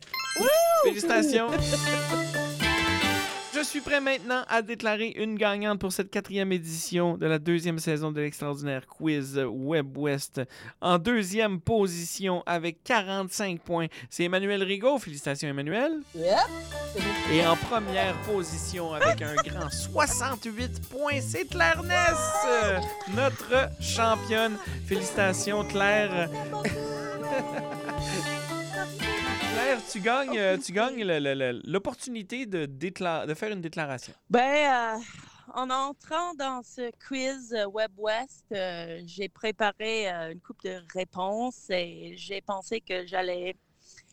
Félicitations! 0.84 1.50
Je 3.66 3.72
suis 3.72 3.82
prêt 3.82 4.00
maintenant 4.00 4.44
à 4.48 4.62
déclarer 4.62 5.16
une 5.18 5.38
gagnante 5.38 5.80
pour 5.80 5.92
cette 5.92 6.12
quatrième 6.12 6.52
édition 6.52 7.18
de 7.18 7.26
la 7.26 7.40
deuxième 7.40 7.80
saison 7.80 8.12
de 8.12 8.22
l'extraordinaire 8.22 8.86
quiz 8.86 9.42
Web 9.44 9.98
West. 9.98 10.40
En 10.82 11.00
deuxième 11.00 11.60
position 11.60 12.44
avec 12.46 12.84
45 12.84 13.60
points, 13.62 13.88
c'est 14.12 14.26
Emmanuel 14.26 14.62
Rigaud. 14.62 15.00
Félicitations, 15.00 15.50
Emmanuel. 15.50 15.94
Yep. 16.14 16.38
Et 17.34 17.48
en 17.48 17.56
première 17.56 18.16
position 18.22 18.94
avec 18.94 19.24
un 19.24 19.34
grand 19.34 19.72
68 19.72 20.88
points, 20.88 21.20
c'est 21.20 21.46
Claire 21.46 21.82
Ness, 21.82 22.84
notre 23.16 23.72
championne. 23.82 24.58
Félicitations, 24.86 25.66
Claire. 25.66 26.30
Claire, 29.56 29.80
tu 29.90 30.02
gagnes, 30.02 30.38
euh, 30.38 30.58
tu 30.58 30.72
gagnes 30.74 31.04
le- 31.06 31.20
le- 31.20 31.34
le- 31.34 31.62
l'opportunité 31.66 32.46
de, 32.46 32.66
décla- 32.66 33.26
de 33.26 33.34
faire 33.34 33.52
une 33.54 33.62
déclaration. 33.62 34.14
Ben, 34.30 34.98
euh, 35.00 35.02
en 35.54 35.70
entrant 35.70 36.34
dans 36.34 36.62
ce 36.62 36.92
quiz 37.08 37.54
euh, 37.54 37.66
Web 37.68 37.92
West, 37.98 38.44
euh, 38.52 39.02
j'ai 39.06 39.30
préparé 39.30 40.12
euh, 40.12 40.34
une 40.34 40.42
coupe 40.42 40.62
de 40.64 40.82
réponses 40.94 41.70
et 41.70 42.16
j'ai 42.18 42.42
pensé 42.42 42.82
que 42.82 43.06
j'allais 43.06 43.56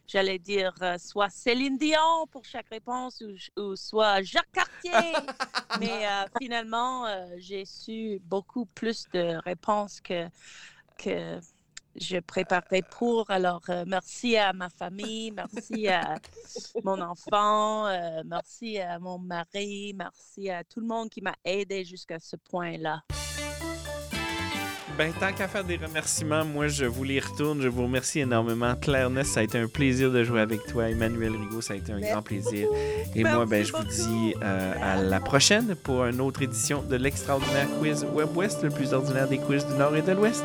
j'allais 0.07 0.38
dire 0.38 0.74
euh, 0.83 0.96
soit 0.98 1.31
Céline 1.31 1.76
Dion 1.76 2.26
pour 2.31 2.44
chaque 2.44 2.68
réponse 2.68 3.20
ou, 3.22 3.61
ou 3.61 3.74
soit 3.74 4.22
Jacques 4.22 4.52
Cartier. 4.52 4.92
Mais 5.81 6.07
euh, 6.07 6.24
finalement, 6.40 7.07
euh, 7.07 7.26
j'ai 7.38 7.64
su 7.64 8.20
beaucoup 8.22 8.66
plus 8.66 9.07
de 9.12 9.37
réponses 9.42 10.00
que, 10.00 10.28
que 10.98 11.40
je 12.00 12.18
préparais 12.18 12.83
pour. 12.83 13.31
Alors, 13.31 13.62
euh, 13.68 13.85
merci 13.87 14.37
à 14.37 14.52
ma 14.52 14.68
famille, 14.68 15.31
merci 15.31 15.88
à 15.88 16.16
mon 16.85 17.00
enfant, 17.00 17.87
euh, 17.87 18.22
merci 18.24 18.78
à 18.78 18.98
mon 18.98 19.18
mari, 19.18 19.94
merci 19.96 20.50
à 20.50 20.64
tout 20.64 20.81
le 20.81 20.87
monde 20.87 21.11
qui 21.11 21.20
m'a 21.20 21.35
aidé 21.44 21.85
jusqu'à 21.85 22.18
ce 22.18 22.37
point-là. 22.37 23.02
Ben, 24.98 25.11
tant 25.18 25.33
qu'à 25.33 25.48
faire 25.48 25.64
des 25.64 25.78
remerciements, 25.78 26.44
moi, 26.44 26.68
je 26.68 26.85
vous 26.85 27.02
les 27.02 27.18
retourne. 27.18 27.62
Je 27.62 27.68
vous 27.68 27.85
remercie 27.85 28.20
énormément. 28.20 28.74
Claire 28.76 29.09
Ness, 29.09 29.28
ça 29.28 29.40
a 29.40 29.42
été 29.42 29.59
un 29.59 29.66
plaisir 29.66 30.12
de 30.12 30.22
jouer 30.22 30.42
avec 30.42 30.66
toi. 30.66 30.90
Emmanuel 30.90 31.33
Rigaud, 31.35 31.62
ça 31.62 31.72
a 31.72 31.76
été 31.76 31.92
un 31.92 32.00
grand 32.00 32.20
plaisir. 32.20 32.68
Et 33.14 33.24
moi, 33.24 33.46
ben, 33.46 33.64
je 33.64 33.72
vous 33.72 33.85
dis 33.85 34.35
euh, 34.42 34.74
à 34.83 35.00
la 35.00 35.18
prochaine 35.20 35.74
pour 35.76 36.05
une 36.05 36.20
autre 36.20 36.42
édition 36.42 36.83
de 36.83 36.96
l'extraordinaire 36.96 37.68
quiz 37.81 38.05
Web 38.12 38.37
West, 38.37 38.62
le 38.62 38.68
plus 38.68 38.92
ordinaire 38.92 39.28
des 39.28 39.38
quiz 39.38 39.66
du 39.66 39.72
Nord 39.74 39.96
et 39.96 40.02
de 40.02 40.12
l'Ouest. 40.12 40.44